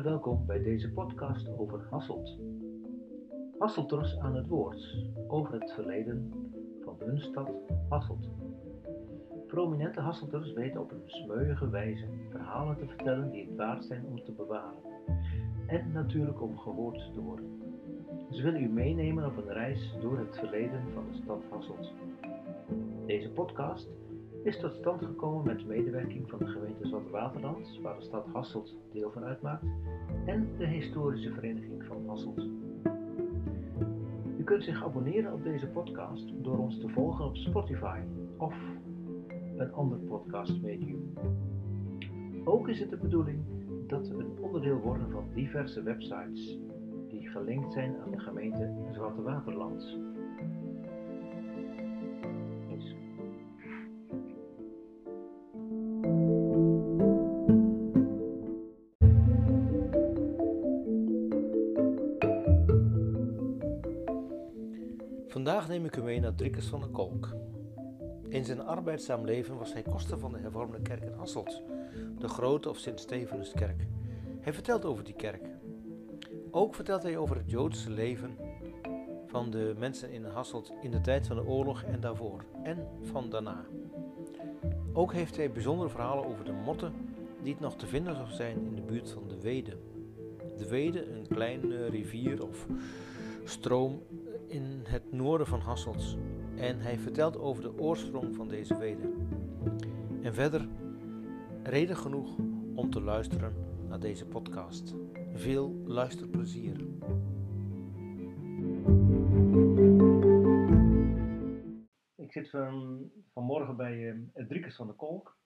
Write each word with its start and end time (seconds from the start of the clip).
welkom 0.00 0.46
bij 0.46 0.62
deze 0.62 0.92
podcast 0.92 1.48
over 1.58 1.86
Hasselt. 1.90 2.38
Hasselters 3.58 4.18
aan 4.18 4.34
het 4.34 4.46
woord 4.46 4.96
over 5.28 5.60
het 5.60 5.72
verleden 5.72 6.32
van 6.84 6.96
hun 6.98 7.20
stad 7.20 7.50
Hasselt. 7.88 8.28
Prominente 9.46 10.00
Hasselters 10.00 10.52
weten 10.52 10.80
op 10.80 10.90
een 10.90 11.02
smeuïge 11.06 11.70
wijze 11.70 12.06
verhalen 12.30 12.76
te 12.76 12.86
vertellen 12.86 13.30
die 13.30 13.44
het 13.46 13.56
waard 13.56 13.84
zijn 13.84 14.06
om 14.06 14.24
te 14.24 14.32
bewaren. 14.32 14.82
En 15.66 15.92
natuurlijk 15.92 16.42
om 16.42 16.58
gehoord 16.58 17.12
te 17.14 17.20
worden. 17.20 17.62
Ze 18.30 18.42
willen 18.42 18.62
u 18.62 18.68
meenemen 18.68 19.26
op 19.26 19.36
een 19.36 19.52
reis 19.52 19.96
door 20.00 20.18
het 20.18 20.38
verleden 20.38 20.82
van 20.94 21.04
de 21.10 21.18
stad 21.22 21.42
Hasselt. 21.50 21.92
Deze 23.06 23.30
podcast 23.30 23.88
is 24.42 24.58
tot 24.58 24.74
stand 24.74 25.04
gekomen 25.04 25.46
met 25.46 25.66
medewerking 25.66 26.30
van 26.30 26.38
de 26.38 26.46
gemeente 26.46 26.86
Zwartewaterland, 26.86 27.78
waar 27.82 27.96
de 27.98 28.04
stad 28.04 28.26
Hasselt 28.32 28.76
deel 28.92 29.10
van 29.10 29.24
uitmaakt, 29.24 29.64
en 30.26 30.48
de 30.58 30.66
historische 30.66 31.32
vereniging 31.32 31.84
van 31.84 32.06
Hasselt. 32.06 32.48
U 34.38 34.44
kunt 34.44 34.64
zich 34.64 34.84
abonneren 34.84 35.32
op 35.32 35.42
deze 35.42 35.66
podcast 35.66 36.32
door 36.40 36.58
ons 36.58 36.80
te 36.80 36.88
volgen 36.88 37.24
op 37.24 37.36
Spotify 37.36 38.00
of 38.36 38.54
een 39.56 39.72
ander 39.72 39.98
podcastmedium. 39.98 41.12
Ook 42.44 42.68
is 42.68 42.80
het 42.80 42.90
de 42.90 42.96
bedoeling 42.96 43.38
dat 43.86 44.08
we 44.08 44.14
een 44.14 44.38
onderdeel 44.40 44.78
worden 44.78 45.10
van 45.10 45.24
diverse 45.34 45.82
websites 45.82 46.58
die 47.08 47.28
gelinkt 47.28 47.72
zijn 47.72 47.96
aan 48.04 48.10
de 48.10 48.20
gemeente 48.20 48.74
Zwartewaterland. 48.92 49.82
Vandaag 49.82 50.11
neem 65.82 65.90
ik 65.90 65.96
u 65.96 66.18
naar 66.18 66.62
van 66.62 66.80
de 66.80 66.86
Kolk. 66.86 67.34
In 68.28 68.44
zijn 68.44 68.60
arbeidzaam 68.60 69.24
leven 69.24 69.58
was 69.58 69.72
hij 69.72 69.82
koster 69.82 70.18
van 70.18 70.32
de 70.32 70.38
hervormde 70.38 70.80
kerk 70.80 71.02
in 71.02 71.12
Hasselt, 71.12 71.62
de 72.18 72.28
grote 72.28 72.68
of 72.68 72.78
Sint-Stevenuskerk. 72.78 73.86
Hij 74.40 74.52
vertelt 74.52 74.84
over 74.84 75.04
die 75.04 75.14
kerk. 75.14 75.42
Ook 76.50 76.74
vertelt 76.74 77.02
hij 77.02 77.16
over 77.16 77.36
het 77.36 77.50
Joodse 77.50 77.90
leven 77.90 78.36
van 79.26 79.50
de 79.50 79.74
mensen 79.78 80.12
in 80.12 80.24
Hasselt 80.24 80.72
in 80.82 80.90
de 80.90 81.00
tijd 81.00 81.26
van 81.26 81.36
de 81.36 81.46
oorlog 81.46 81.82
en 81.82 82.00
daarvoor 82.00 82.44
en 82.62 82.86
van 83.00 83.30
daarna. 83.30 83.64
Ook 84.92 85.12
heeft 85.12 85.36
hij 85.36 85.52
bijzondere 85.52 85.90
verhalen 85.90 86.26
over 86.26 86.44
de 86.44 86.52
motten 86.52 86.92
die 87.42 87.52
het 87.52 87.62
nog 87.62 87.76
te 87.76 87.86
vinden 87.86 88.14
zou 88.14 88.30
zijn 88.30 88.66
in 88.66 88.74
de 88.74 88.82
buurt 88.82 89.10
van 89.10 89.28
de 89.28 89.40
Wede. 89.40 89.76
De 90.56 90.68
Wede, 90.68 91.10
een 91.10 91.26
kleine 91.28 91.86
rivier 91.86 92.46
of 92.46 92.66
stroom 93.52 94.02
in 94.48 94.80
het 94.88 95.12
noorden 95.12 95.46
van 95.46 95.60
Hasselt. 95.60 96.16
En 96.56 96.80
hij 96.80 96.98
vertelt 96.98 97.38
over 97.38 97.62
de 97.62 97.78
oorsprong 97.78 98.36
van 98.36 98.48
deze 98.48 98.78
Wede. 98.78 99.12
En 100.22 100.34
verder 100.34 100.68
reden 101.62 101.96
genoeg 101.96 102.38
om 102.74 102.90
te 102.90 103.00
luisteren 103.00 103.54
naar 103.88 104.00
deze 104.00 104.26
podcast. 104.26 104.94
Veel 105.32 105.74
luisterplezier. 105.84 106.76
Ik 112.16 112.32
zit 112.32 112.50
van, 112.50 113.10
vanmorgen 113.32 113.76
bij 113.76 113.98
uh, 113.98 114.46
Driekes 114.48 114.76
van 114.76 114.86
de 114.86 114.94
Kolk. 114.94 115.36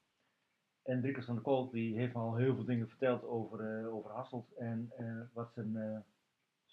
En 0.83 1.01
Driekes 1.01 1.25
van 1.25 1.34
de 1.34 1.41
Kolk 1.41 1.73
die 1.73 1.97
heeft 1.97 2.15
al 2.15 2.37
heel 2.37 2.55
veel 2.55 2.65
dingen 2.65 2.89
verteld 2.89 3.25
over, 3.25 3.81
uh, 3.81 3.95
over 3.95 4.11
Hasselt 4.11 4.53
en 4.57 4.93
uh, 5.01 5.21
wat 5.33 5.53
zijn, 5.55 5.72
uh, 5.75 5.99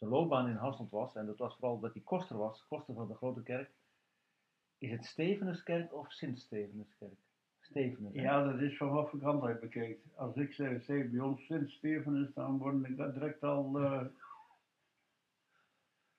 zijn 0.04 0.16
loopbaan 0.16 0.50
in 0.50 0.56
Hasselt 0.56 0.90
was. 0.92 1.16
En 1.16 1.26
dat 1.26 1.38
was 1.38 1.56
vooral 1.56 1.80
dat 1.80 1.94
hij 1.94 2.02
koster 2.02 2.38
was, 2.38 2.66
koster 2.68 2.94
van 2.94 3.08
de 3.08 3.14
grote 3.16 3.44
kerk. 3.44 3.70
Is 4.78 4.92
het 4.92 5.06
Stevenuskerk 5.06 5.94
of 5.94 6.12
Sint-Stevenuskerk? 6.12 7.14
Stevenus. 7.60 8.14
Ja, 8.14 8.44
dat 8.44 8.60
is 8.62 8.78
van 8.78 8.90
wat 8.90 9.10
voor 9.10 9.20
kant 9.20 9.42
hij 9.44 9.60
bekijkt. 9.60 10.06
Als 10.16 10.36
ik 10.36 10.54
zeg, 10.54 10.84
zeg 10.84 11.10
bij 11.10 11.20
ons 11.20 11.46
Sint-Stevenus, 11.46 12.34
dan 12.34 12.58
word 12.58 12.86
ik 12.88 12.98
dat 12.98 13.14
direct 13.14 13.44
al. 13.44 13.80
Uh, 13.82 14.02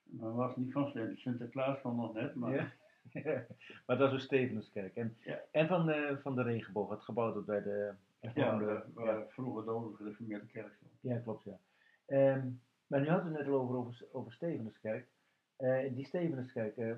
maar 0.02 0.34
was 0.34 0.56
niet 0.56 0.72
van 0.72 0.90
Sint, 0.90 1.18
Sinterklaas 1.18 1.78
van 1.78 1.96
nog 1.96 2.14
net, 2.14 2.34
maar. 2.34 2.54
Ja. 2.54 2.72
maar 3.86 3.98
dat 3.98 4.08
is 4.08 4.14
een 4.14 4.20
Stevenuskerk. 4.20 4.96
En, 4.96 5.16
Ja. 5.24 5.40
en 5.50 5.66
van, 5.68 5.86
de, 5.86 6.18
van 6.22 6.34
de 6.34 6.42
regenboog, 6.42 6.90
het 6.90 7.02
gebouw 7.02 7.32
dat 7.32 7.44
bij 7.46 7.62
de. 7.62 7.94
Ja, 8.20 8.30
hervormde- 8.32 8.64
waar, 8.94 9.04
waar 9.04 9.26
vroeger 9.28 9.64
de 9.64 9.96
gereformeerde 9.96 10.46
kerk 10.46 10.74
stond. 10.74 10.92
Ja, 11.00 11.18
klopt, 11.18 11.44
ja. 11.44 11.58
Ehm, 12.06 12.48
maar 12.86 13.00
nu 13.00 13.08
hadden 13.08 13.32
we 13.32 13.38
het 13.38 13.46
net 13.46 13.54
al 13.54 13.60
over, 13.60 13.76
over, 13.76 14.06
over 14.12 14.32
Stevenuskerk. 14.32 15.08
Eh, 15.56 15.94
die 15.94 16.06
Stevenuskerk, 16.06 16.76
eh, 16.76 16.94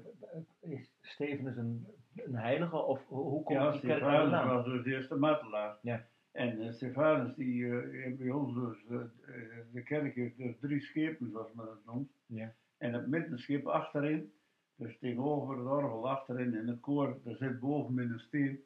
is 0.60 0.92
Stevenus 1.00 1.56
een, 1.56 1.86
een 2.14 2.34
heilige 2.34 2.76
of 2.76 3.06
hoe 3.08 3.42
komt 3.42 3.58
Ja, 3.58 3.70
die 3.70 3.80
kerk 3.80 4.02
aan 4.02 4.30
de 4.30 4.54
was 4.54 4.64
dus 4.64 4.84
de 4.84 4.90
eerste 4.90 5.16
martelaar. 5.16 5.78
Ja. 5.82 6.06
En 6.32 6.62
uh, 6.62 6.72
Stefanus, 6.72 7.34
die 7.34 7.80
eh, 7.80 8.16
bij 8.16 8.30
ons 8.30 8.54
dus, 8.54 8.86
eh, 8.86 8.96
eh, 9.00 9.64
de 9.72 9.82
kerk 9.82 10.14
heeft 10.14 10.36
dus 10.36 10.58
drie 10.60 10.80
schepen, 10.80 11.30
zoals 11.30 11.52
men 11.52 11.66
het 11.66 11.84
noemt. 11.86 12.10
Ja. 12.26 12.54
En 12.78 12.92
het 12.92 13.06
middenschip 13.06 13.66
achterin, 13.66 14.32
dus 14.74 14.98
tegenover 14.98 15.58
het 15.58 15.66
orgel 15.66 16.08
achterin 16.08 16.54
in 16.54 16.68
het 16.68 16.80
koor, 16.80 17.18
daar 17.24 17.36
zit 17.36 17.60
boven 17.60 17.98
een 17.98 18.20
steen. 18.20 18.64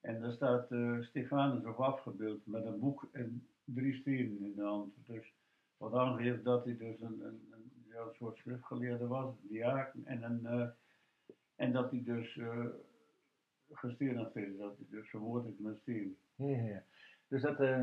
En 0.00 0.20
daar 0.20 0.32
staat 0.32 0.70
eh, 0.70 1.00
Stefanus 1.00 1.64
op 1.64 1.80
afgebeeld 1.80 2.46
met 2.46 2.64
een 2.64 2.78
boek 2.78 3.08
en 3.12 3.46
drie 3.64 3.94
stenen 3.94 4.44
in 4.44 4.52
de 4.56 4.62
hand. 4.62 4.94
Dus 5.06 5.33
wat 5.90 6.00
aangeeft 6.00 6.44
dat 6.44 6.64
hij 6.64 6.76
dus 6.76 7.00
een, 7.00 7.20
een, 7.20 7.40
een, 7.50 7.72
ja, 7.88 8.00
een 8.00 8.14
soort 8.14 8.36
schriftgeleerde 8.36 9.06
was, 9.06 9.34
een 9.42 9.48
diaken. 9.48 10.06
En, 10.06 10.22
een, 10.22 10.46
eh, 10.46 10.68
en 11.56 11.72
dat 11.72 11.90
hij 11.90 12.02
dus 12.04 12.36
uh, 12.36 12.66
gestenigd 13.70 14.36
is, 14.36 14.56
dat 14.56 14.76
hij 14.76 14.86
dus 14.90 15.08
vermoord 15.08 15.46
is 15.46 15.58
met 15.58 15.78
steen. 15.80 16.16
Ja, 16.34 16.46
ja, 16.46 16.62
ja. 16.62 16.82
Dus 17.28 17.42
dat, 17.42 17.60
eh, 17.60 17.80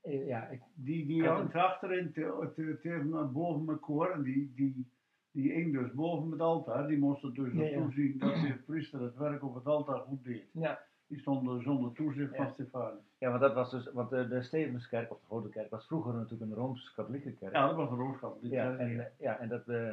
eh, 0.00 0.26
ja, 0.26 0.46
ik, 0.48 0.62
Die, 0.74 1.06
die 1.06 1.24
hangt 1.26 1.54
achterin 1.54 2.12
te, 2.12 2.50
te, 2.54 2.78
tegen 2.82 3.32
boven 3.32 3.64
mijn 3.64 3.80
koor 3.80 4.10
en 4.10 4.22
die, 4.22 4.52
die, 4.54 4.90
die 5.30 5.52
hing 5.52 5.72
dus 5.72 5.92
boven 5.92 6.30
het 6.30 6.40
altaar. 6.40 6.86
Die 6.88 6.98
moest 6.98 7.22
er 7.22 7.34
dus 7.34 7.52
Ja, 7.52 7.80
toezien 7.80 8.18
dat 8.18 8.34
de 8.34 8.62
priester 8.66 9.00
het 9.00 9.16
werk 9.16 9.42
op 9.42 9.54
het 9.54 9.66
altaar 9.66 10.00
goed 10.00 10.24
deed. 10.24 10.48
ja, 10.52 10.80
Die 11.06 11.18
stond 11.18 11.48
dus 11.48 11.62
zonder 11.62 11.92
toezicht 11.92 12.36
van 12.36 12.50
Stefanus. 12.50 13.07
Ja, 13.18 13.28
want 13.28 13.40
dat 13.40 13.54
was 13.54 13.70
dus, 13.70 13.92
want 13.92 14.10
de, 14.10 14.28
de 14.28 14.42
Stevenuskerk 14.42 15.10
of 15.10 15.18
de 15.20 15.26
Grote 15.26 15.48
Kerk 15.48 15.70
was 15.70 15.86
vroeger 15.86 16.14
natuurlijk 16.14 16.50
een 16.50 16.56
Rooms-Katholieke 16.56 17.32
kerk. 17.32 17.52
Ja, 17.52 17.66
dat 17.66 17.76
was 17.76 17.90
een 17.90 17.96
rooskap. 17.96 18.38
Ja, 18.40 18.76
en, 18.76 19.00
eh, 19.00 19.06
ja, 19.18 19.38
en 19.38 19.48
dat, 19.48 19.68
eh, 19.68 19.92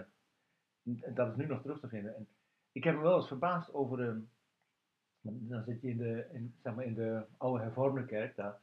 dat 1.13 1.29
is 1.29 1.35
nu 1.35 1.45
nog 1.45 1.61
terug 1.61 1.79
te 1.79 1.87
vinden. 1.87 2.15
En 2.15 2.27
ik 2.71 2.83
heb 2.83 2.95
me 2.95 3.01
wel 3.01 3.15
eens 3.15 3.27
verbaasd 3.27 3.73
over 3.73 3.97
de. 3.97 4.21
Dan 5.21 5.63
zit 5.65 5.81
je 5.81 5.89
in 5.89 5.97
de, 5.97 6.25
in, 6.31 6.53
zeg 6.63 6.75
maar 6.75 6.85
in 6.85 6.93
de 6.93 7.21
oude 7.37 7.63
hervormde 7.63 8.05
kerk 8.05 8.35
daar. 8.35 8.57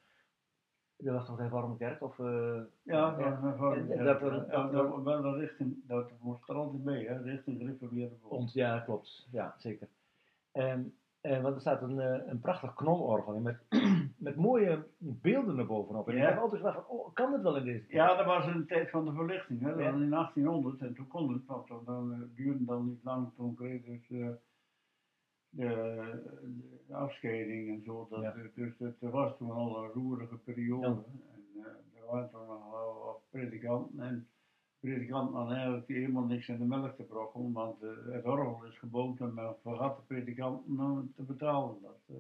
Dat 0.97 1.15
was 1.15 1.27
toch 1.27 1.37
de 1.37 1.43
hervormde 1.43 1.77
kerk? 1.77 2.03
Of, 2.03 2.19
eh, 2.19 2.61
ja, 2.83 3.11
dat 3.11 3.19
ja. 3.19 3.41
was 3.41 3.59
een 3.61 3.73
En- 3.89 3.99
en 3.99 4.05
dat, 4.05 4.21
dat 4.21 4.31
dat, 4.31 4.49
er- 4.49 4.73
dat, 4.73 5.03
wel 5.03 5.25
een 5.25 5.39
richting, 5.39 5.77
dat 5.87 6.11
moest 6.21 6.49
er 6.49 6.55
altijd 6.55 6.85
mee, 6.85 7.09
hè, 7.09 7.23
richting 7.23 7.59
gereformeerde 7.61 8.15
volk. 8.21 8.33
Ons, 8.33 8.53
ja, 8.53 8.79
klopt. 8.81 9.27
Ja, 9.31 9.55
zeker. 9.59 9.89
En, 10.53 10.95
en, 11.23 11.43
want 11.43 11.55
er 11.55 11.61
staat 11.61 11.83
een, 11.83 12.01
eh, 12.01 12.27
een 12.27 12.41
prachtig 12.41 12.75
knolorgel 12.75 13.35
in 13.35 13.43
met, 13.43 13.59
met 14.17 14.37
mooie 14.37 14.87
beelden 14.99 15.59
erbovenop. 15.59 16.09
En 16.09 16.17
Ja. 16.17 16.23
ik 16.23 16.29
heb 16.29 16.39
altijd 16.43 16.61
gedacht 16.61 16.77
van, 16.87 16.97
oh, 16.97 17.15
kan 17.15 17.33
het 17.33 17.43
wel 17.43 17.57
in 17.57 17.65
deze 17.65 17.79
kerk? 17.87 17.93
Ja, 17.93 18.17
dat 18.17 18.27
was 18.27 18.47
in 18.47 18.59
de 18.59 18.65
tijd 18.67 18.91
van 18.91 19.05
de 19.05 19.13
verlichting, 19.13 19.61
hè. 19.61 19.69
dat 19.71 19.79
Ja. 19.79 19.93
was 19.93 20.01
in 20.01 20.11
1800 20.11 20.81
en 20.81 20.95
toen 20.95 21.09
kon 21.09 21.33
het, 21.33 21.47
want 21.47 21.69
dan, 21.87 22.13
eh, 22.13 22.19
duurde 22.37 22.65
dan 22.65 22.87
niet 22.87 23.05
lang, 23.05 23.31
toen 23.37 23.55
kreeg 23.55 23.85
dus 23.85 24.11
eh, 24.11 24.29
de, 25.49 26.23
de 26.87 26.95
afscheiding 26.95 27.69
en 27.69 27.83
zo. 27.85 28.07
Dat, 28.11 28.21
Ja. 28.21 28.35
eh, 28.35 28.45
Dus 28.55 28.79
het 28.79 28.97
was 29.01 29.37
toen 29.37 29.51
al 29.51 29.85
een 29.85 29.91
roerige 29.91 30.37
periode. 30.37 30.87
En 30.87 31.05
eh, 31.57 32.01
er 32.01 32.07
waren 32.11 32.31
toen 32.31 32.47
nog 32.47 32.71
wel 32.71 33.03
wat 33.05 33.21
predikanten 33.31 34.01
en 34.01 34.27
predikanten 34.83 35.37
hadden 35.37 35.57
eigenlijk 35.57 35.89
helemaal 35.89 36.25
niks 36.25 36.49
in 36.49 36.59
de 36.59 36.65
melk 36.65 36.97
te 36.97 37.03
brokken, 37.03 37.53
want 37.53 37.83
eh, 37.83 37.89
het 38.13 38.25
orgel 38.25 38.65
is 38.65 38.79
gebouwd 38.79 39.21
en 39.21 39.35
men 39.35 39.57
vergat 39.63 39.97
de 39.97 40.03
predikanten 40.03 40.81
om 40.81 41.13
te 41.17 41.23
betalen. 41.23 41.83
Dat 41.83 42.01
eh, 42.07 42.17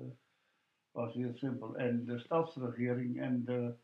was 0.91 1.14
heel 1.14 1.35
simpel. 1.35 1.76
En 1.76 2.05
de 2.05 2.19
stadsregering 2.19 3.20
en 3.20 3.44
de 3.44 3.75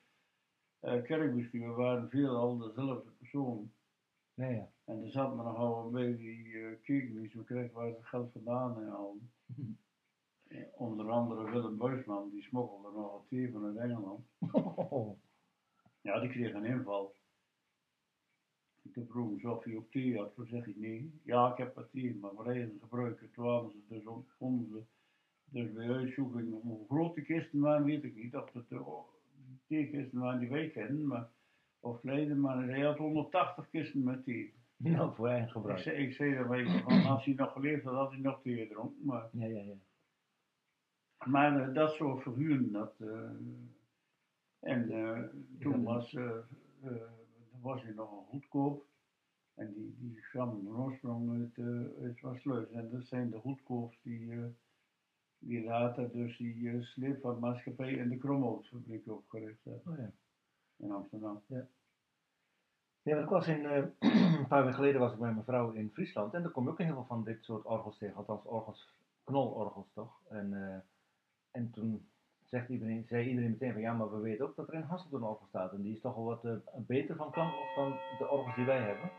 eh, 0.81 1.03
kerkbestuur 1.03 1.75
waren 1.75 2.11
veelal 2.11 2.59
dezelfde 2.59 3.11
persoon. 3.11 3.73
Nee, 4.35 4.55
ja. 4.55 4.69
En 4.85 5.03
er 5.03 5.11
zat 5.11 5.37
me 5.37 5.43
nogal 5.43 5.87
een 5.87 5.93
beetje 5.93 6.17
die 6.17 6.47
uh, 6.47 7.13
die 7.15 7.31
zo 7.31 7.43
kreeg 7.43 7.73
waar 7.73 7.91
ze 7.91 7.97
het 7.97 8.07
geld 8.07 8.33
vandaan 8.33 8.83
en 8.83 8.91
al. 8.93 9.19
Eh, 10.49 10.65
Onder 10.77 11.11
andere 11.11 11.51
Willem 11.51 11.77
Buisman, 11.77 12.31
die 12.31 12.43
smokkelde 12.43 12.91
nogal 12.91 13.25
thee 13.29 13.53
vanuit 13.53 13.77
Engeland. 13.77 14.27
Ja, 16.01 16.21
die 16.21 16.31
kreeg 16.31 16.55
een 16.55 16.65
inval. 16.65 17.15
Ik 18.88 18.94
heb 18.94 19.11
vroeg 19.11 19.44
of 19.44 19.64
hij 19.64 19.76
ook 19.76 19.90
thee 19.90 20.17
had, 20.17 20.35
toen 20.35 20.46
zeg 20.46 20.67
ik 20.67 20.76
nee. 20.76 21.12
Ja, 21.23 21.50
ik 21.50 21.56
heb 21.56 21.75
wat 21.75 21.90
thee, 21.93 22.17
maar 22.20 22.31
voor 22.35 22.46
eigen 22.46 22.79
gebruik. 22.81 23.29
Toen 23.32 23.46
hadden 23.46 23.70
ze 23.73 23.79
dus 23.88 24.02
vonden 24.38 24.69
ze 24.69 24.82
dus 25.44 25.73
bij 25.73 25.90
uitzoeking 25.90 26.62
hoe 26.62 26.87
groot 26.88 27.14
de 27.14 27.23
kisten 27.23 27.61
waren, 27.61 27.85
weet 27.85 28.05
ik 28.05 28.14
niet. 28.14 28.37
Of 28.37 28.52
het 28.52 28.69
de 28.69 28.82
theekisten 29.67 30.19
waren 30.20 30.40
die 30.40 30.49
wij 30.49 30.70
kennen, 30.70 31.06
maar 31.06 31.29
of 31.81 32.00
geleden, 32.00 32.40
maar 32.40 32.69
hij 32.69 32.81
had 32.81 32.96
180 32.99 33.69
kisten 33.70 34.02
met 34.02 34.25
thee. 34.25 34.55
Nou, 34.76 35.14
voor 35.14 35.29
eigen 35.29 35.46
Ik 35.46 35.52
gebruik. 35.52 35.79
zei, 35.79 35.96
ik 35.96 36.12
zei 36.14 36.34
dat 36.34 36.52
even 36.52 36.82
van, 36.82 37.02
als 37.05 37.25
hij 37.25 37.34
nog 37.34 37.52
geleefd 37.52 37.84
had, 37.84 37.94
had 37.94 38.11
hij 38.11 38.20
nog 38.20 38.41
thee 38.43 38.67
gedronken. 38.67 39.05
Maar, 39.05 39.29
Ja, 39.32 39.46
ja, 39.46 39.61
ja. 39.62 39.75
maar 41.26 41.61
eh, 41.69 41.75
dat 41.75 41.93
soort 41.93 42.23
figuren, 42.23 42.73
dat... 42.73 42.94
eh, 43.00 43.31
en 44.61 44.91
eh, 44.91 45.23
toen 45.61 45.82
was, 45.82 46.17
was 47.60 47.82
hij 47.82 47.93
nog 47.93 48.10
een 48.12 48.26
goedkoop. 48.26 48.87
En 49.55 49.72
die, 49.72 49.96
die 49.99 50.20
kwam 50.31 50.62
van 50.64 50.76
oorsprong 50.76 51.31
uit, 51.31 51.58
eh 51.58 52.05
uit 52.05 52.20
Wasluis. 52.20 52.70
En 52.70 52.90
dat 52.90 53.06
zijn 53.06 53.31
de 53.31 53.38
goedkoops 53.38 53.99
die, 54.02 54.32
eh, 54.32 54.44
die 55.38 55.64
later 55.64 56.12
dus 56.12 56.37
die 56.37 56.55
uh, 56.55 56.82
sleepvaartmaatschappij 56.82 57.93
in 57.93 58.08
de 58.08 58.19
Kromhoutfabriek 58.19 59.08
opgericht 59.08 59.64
hebben 59.64 59.93
Oh, 59.93 59.99
ja. 59.99 60.12
in 60.76 60.90
Amsterdam. 60.90 61.43
Ja, 63.02 63.14
want 63.14 63.25
ik 63.25 63.31
was 63.31 63.46
in, 63.49 63.66
eh, 63.66 63.84
een 64.38 64.46
paar 64.46 64.62
weken 64.62 64.75
geleden 64.75 65.00
was 65.00 65.12
ik 65.12 65.19
met 65.19 65.32
mijn 65.32 65.44
vrouw 65.44 65.72
in 65.72 65.90
Friesland 65.93 66.34
en 66.34 66.43
daar 66.43 66.50
kom 66.50 66.64
je 66.64 66.70
ook 66.70 66.78
heel 66.78 66.93
veel 66.93 67.05
van 67.05 67.25
dit 67.25 67.44
soort 67.44 67.64
orgels 67.64 67.99
tegen, 67.99 68.16
althans 68.16 68.44
orgels, 68.44 68.88
knolorgels 69.25 69.93
toch? 69.93 70.20
En, 70.28 70.52
eh, 70.52 70.78
en 71.50 71.70
toen 71.70 72.08
zegt 72.50 72.69
iedereen, 72.69 73.05
zei 73.09 73.29
iedereen 73.29 73.50
meteen 73.50 73.73
van 73.73 73.81
ja, 73.81 73.93
maar 73.93 74.12
we 74.12 74.21
weten 74.21 74.45
ook 74.45 74.56
dat 74.56 74.69
er 74.69 74.75
een 74.75 75.23
orgel 75.23 75.47
staat 75.49 75.73
en 75.73 75.83
die 75.83 75.95
is 75.95 76.00
toch 76.00 76.15
wel 76.15 76.25
wat 76.25 76.45
eh, 76.45 76.53
beter 76.77 77.17
van 77.17 77.31
klank 77.31 77.53
dan 77.77 77.97
de 78.19 78.29
orgels 78.29 78.55
die 78.55 78.65
wij 78.65 78.81
hebben. 78.81 79.11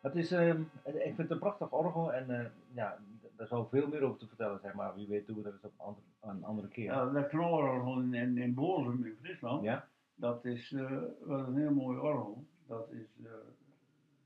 Het 0.00 0.16
is, 0.16 0.30
ehm, 0.32 0.60
ik 0.84 1.02
vind 1.02 1.16
het 1.16 1.30
een 1.30 1.38
prachtig 1.38 1.72
orgel 1.72 2.12
en 2.12 2.30
eh, 2.30 2.46
ja, 2.74 2.98
daar 3.36 3.46
zou 3.46 3.66
veel 3.70 3.88
meer 3.88 4.02
over 4.02 4.18
te 4.18 4.26
vertellen 4.26 4.60
zijn, 4.60 4.76
maar 4.76 4.94
wie 4.94 5.08
weet 5.08 5.26
doen 5.26 5.36
we 5.36 5.42
dat 5.42 5.52
eens 5.52 5.64
op 5.64 5.72
een 5.72 5.84
andere, 5.84 6.06
een 6.20 6.44
andere 6.44 6.68
keer. 6.68 6.84
Ja, 6.84 7.10
dat 7.10 7.28
knororgel 7.28 8.00
in, 8.00 8.14
in, 8.14 8.38
in 8.38 9.16
Friesland, 9.20 9.62
Ja? 9.62 9.88
dat 10.14 10.44
is 10.44 10.72
eh, 10.72 10.90
wel 11.20 11.38
een 11.38 11.56
heel 11.56 11.74
mooi 11.74 11.98
orgel. 11.98 12.44
Dat 12.66 12.90
is, 12.90 13.08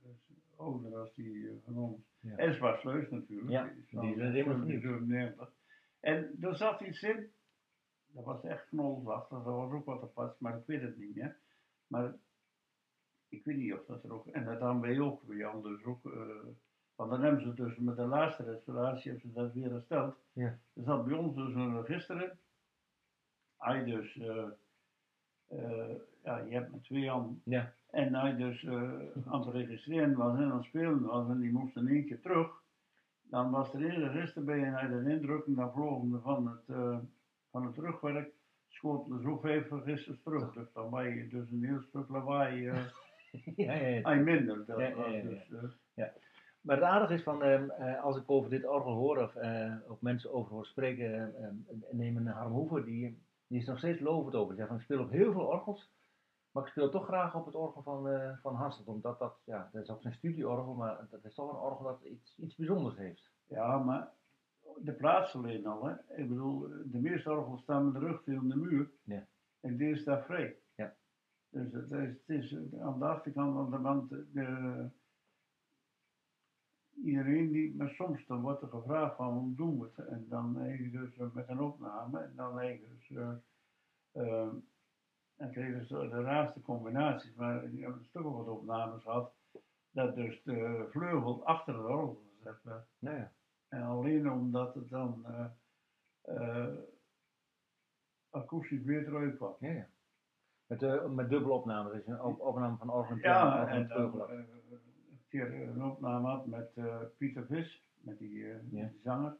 is 0.02 0.36
ouder 0.56 0.96
als 0.96 1.14
die 1.14 1.60
van 1.64 1.76
ons. 1.76 2.00
Ja. 2.20 2.36
En 2.36 2.54
Zwartsleus 2.54 3.10
natuurlijk. 3.10 3.50
Ja, 3.50 3.64
is 3.64 3.74
die 3.74 3.98
van 3.98 4.14
zijn 4.16 4.32
helemaal 4.32 4.56
vernieuwd. 4.56 4.82
97. 4.82 5.50
En 6.00 6.36
er 6.40 6.56
zat 6.56 6.80
iets 6.80 7.02
in, 7.02 7.30
dat 8.12 8.24
was 8.24 8.44
echt 8.44 8.68
knolzacht, 8.68 9.30
dat 9.30 9.42
was 9.42 9.72
ook 9.72 9.84
wat 9.84 10.02
apart, 10.02 10.40
maar 10.40 10.56
ik 10.56 10.66
weet 10.66 10.82
het 10.82 10.98
niet 10.98 11.14
meer. 11.14 11.36
Maar 11.86 12.14
ik 13.28 13.44
weet 13.44 13.56
niet 13.56 13.72
of 13.72 13.84
dat 13.86 14.04
er 14.04 14.12
ook, 14.12 14.26
en 14.26 14.44
dat 14.44 14.60
dan 14.60 14.80
wij 14.80 15.00
ook, 15.00 15.22
bij 15.22 15.36
Jan 15.36 15.62
dus 15.62 15.84
ook, 15.84 16.04
eh, 16.04 16.46
want 16.94 17.10
dan 17.10 17.22
hebben 17.22 17.42
ze 17.42 17.54
dus 17.54 17.76
met 17.76 17.96
de 17.96 18.06
laatste 18.06 18.42
restauratie, 18.42 19.10
hebben 19.10 19.30
ze 19.30 19.40
dat 19.40 19.52
weer 19.52 19.70
hersteld. 19.70 20.16
Ja. 20.32 20.58
Er 20.72 20.82
zat 20.82 21.04
bij 21.04 21.16
ons 21.16 21.34
dus 21.34 21.54
een 21.54 21.82
register 21.82 22.22
in. 22.22 22.30
Hij 23.56 23.84
dus, 23.84 24.18
eh, 24.18 24.48
eh, 25.46 25.96
ja, 26.22 26.38
je 26.38 26.52
hebt 26.52 26.72
met 26.72 26.84
twee 26.84 27.08
handen. 27.08 27.40
Ja. 27.44 27.72
En 27.90 28.14
hij 28.14 28.36
dus 28.36 28.66
aan 29.26 29.40
het 29.40 29.48
registreren 29.48 30.16
was 30.16 30.38
en 30.38 30.50
aan 30.50 30.56
het 30.56 30.64
spelen 30.64 31.02
was 31.02 31.28
en 31.28 31.40
die 31.40 31.52
moest 31.52 31.76
in 31.76 31.88
één 31.88 32.06
keer 32.06 32.20
terug. 32.20 32.62
Dan 33.22 33.50
was 33.50 33.74
er 33.74 33.88
één 33.88 34.12
register 34.12 34.44
bij 34.44 34.64
en 34.64 34.72
hij 34.72 34.88
dat 34.88 35.06
indrukken, 35.06 35.54
dan 35.54 35.72
vlogen 35.72 36.12
er 36.12 36.20
van 36.20 36.46
het, 36.46 37.02
van 37.50 37.64
het 37.66 37.74
terugwerk, 37.74 38.32
schoten 38.68 39.16
er 39.16 39.22
zo 39.22 39.38
vijf 39.38 39.70
registers 39.70 40.22
terug. 40.22 40.52
Dus 40.52 40.72
dan 40.72 40.90
was 40.90 41.04
je 41.04 41.28
dus 41.28 41.50
een 41.50 41.64
heel 41.64 41.82
stuk 41.88 42.08
lawaai, 42.08 42.68
eh 42.68 42.84
ja, 43.56 43.72
ja, 43.72 43.86
ja. 43.86 44.00
hij 44.08 44.22
minder. 44.22 44.66
Dat 44.66 44.78
Ja, 44.78 44.88
ja, 44.88 45.06
ja, 45.06 45.16
ja. 45.16 45.22
dus, 45.22 45.78
eh, 45.94 46.04
Maar 46.60 46.76
het 46.76 46.84
aardige 46.84 47.14
is 47.14 47.22
van, 47.22 47.42
ehm, 47.42 47.70
eh, 47.70 48.02
als 48.02 48.16
ik 48.16 48.22
over 48.26 48.50
dit 48.50 48.66
orgel 48.66 48.92
hoor 48.92 49.22
of, 49.22 49.34
eh, 49.34 49.74
of 49.88 50.00
mensen 50.00 50.32
over 50.32 50.52
hoor 50.52 50.66
spreken, 50.66 51.34
eh, 51.36 51.44
ehm, 51.44 51.54
neem 51.90 52.16
een 52.16 52.26
Harm 52.26 52.52
Hoever, 52.52 52.84
die, 52.84 53.22
die 53.46 53.60
is 53.60 53.66
nog 53.66 53.78
steeds 53.78 54.00
lovend 54.00 54.34
over. 54.34 54.48
Die 54.48 54.56
zegt 54.56 54.68
van, 54.68 54.76
ik 54.78 54.84
speel 54.84 55.00
op 55.00 55.10
heel 55.10 55.32
veel 55.32 55.46
orgels, 55.46 55.90
maar 56.50 56.62
ik 56.62 56.68
speel 56.68 56.90
toch 56.90 57.04
graag 57.04 57.34
op 57.34 57.46
het 57.46 57.54
orgel 57.54 57.82
van, 57.82 58.08
eh 58.08 58.36
van 58.42 58.54
Hasselt, 58.54 58.86
omdat 58.86 59.18
dat, 59.18 59.34
ja, 59.44 59.68
dat 59.72 59.82
is 59.82 59.90
ook 59.90 60.02
zijn 60.02 60.14
studieorgel, 60.14 60.74
maar 60.74 61.06
dat 61.10 61.24
is 61.24 61.34
toch 61.34 61.50
een 61.50 61.58
orgel 61.58 61.84
dat 61.84 62.02
iets, 62.02 62.38
iets 62.38 62.56
bijzonders 62.56 62.96
heeft. 62.96 63.30
Ja, 63.46 63.78
maar 63.78 64.08
de 64.76 64.92
plaats 64.92 65.34
alleen 65.34 65.66
al, 65.66 65.84
hè. 65.84 65.92
Ik 65.92 66.28
bedoel, 66.28 66.68
de 66.84 66.98
meeste 66.98 67.30
orgels 67.30 67.62
staan 67.62 67.84
met 67.84 67.94
de 67.94 67.98
rug 67.98 68.22
tegen 68.22 68.48
de 68.48 68.56
muur. 68.56 68.90
Ja. 69.02 69.26
En 69.60 69.76
die 69.76 69.96
staat 69.96 70.24
vrij. 70.24 70.56
Ja. 70.74 70.96
Dus 71.48 71.72
het 71.72 71.90
is, 71.90 72.08
het 72.08 72.20
is 72.26 72.52
eh, 72.52 72.80
aan 72.80 72.98
de 72.98 73.04
achterkant 73.04 73.54
van 73.54 73.70
de 73.70 73.78
wand, 73.78 74.10
de, 74.10 74.90
iedereen 77.04 77.52
die, 77.52 77.74
maar 77.76 77.90
soms 77.90 78.26
dan 78.26 78.40
wordt 78.40 78.62
er 78.62 78.68
gevraagd 78.68 79.16
van 79.16 79.32
hoe 79.32 79.54
doen 79.54 79.78
we 79.78 79.90
het? 79.94 80.06
En 80.06 80.26
dan 80.28 80.60
eigenlijk 80.60 80.92
dus 80.92 81.16
eh, 81.16 81.26
met 81.32 81.48
een 81.48 81.60
opname, 81.60 82.20
en 82.20 82.32
dan 82.36 82.58
eigenlijk 82.58 82.92
dus, 82.98 83.16
eh, 83.16 83.32
eh, 84.12 84.48
dan 85.36 85.50
kregen 85.50 85.86
ze 85.86 85.94
de 85.94 86.22
raarste 86.22 86.60
combinaties, 86.60 87.34
maar 87.34 87.64
ik 87.64 87.80
heb 87.80 87.94
een 87.94 88.04
stuk 88.04 88.24
of 88.26 88.36
wat 88.36 88.48
opnames 88.48 89.02
gehad, 89.02 89.32
dat 89.90 90.14
dus 90.14 90.42
de 90.42 90.86
vleugel 90.90 91.46
achter 91.46 91.74
de 91.74 91.80
orgel 91.80 92.22
gezet 92.36 92.62
werd. 92.62 92.86
Nou 92.98 93.16
ja, 93.16 93.32
En 93.68 93.82
alleen 93.82 94.30
omdat 94.32 94.74
het 94.74 94.88
dan 94.88 95.24
eh 95.26 95.44
eh, 96.22 96.74
akoestisch 98.30 98.82
beter 98.82 99.16
uitkwam. 99.16 99.56
ja, 99.60 99.70
ja. 99.70 99.88
Met, 100.66 100.82
eh, 100.82 101.06
met 101.10 101.28
dubbele 101.28 101.52
opnames, 101.54 101.92
dus 101.92 102.06
een 102.06 102.22
op- 102.22 102.40
opname 102.40 102.76
van 102.76 102.90
orgel 102.90 103.14
en 103.14 103.20
Ja, 103.20 103.68
en 103.68 103.88
dan 103.88 104.20
een 104.30 104.48
keer 105.28 105.54
een 105.68 105.84
opname 105.84 106.28
had 106.28 106.46
met 106.46 106.70
Pieter 107.16 107.46
Vis, 107.46 107.84
met 108.00 108.18
die, 108.18 108.44
met 108.46 108.62
Ja. 108.70 108.86
die 108.88 109.00
zanger, 109.02 109.36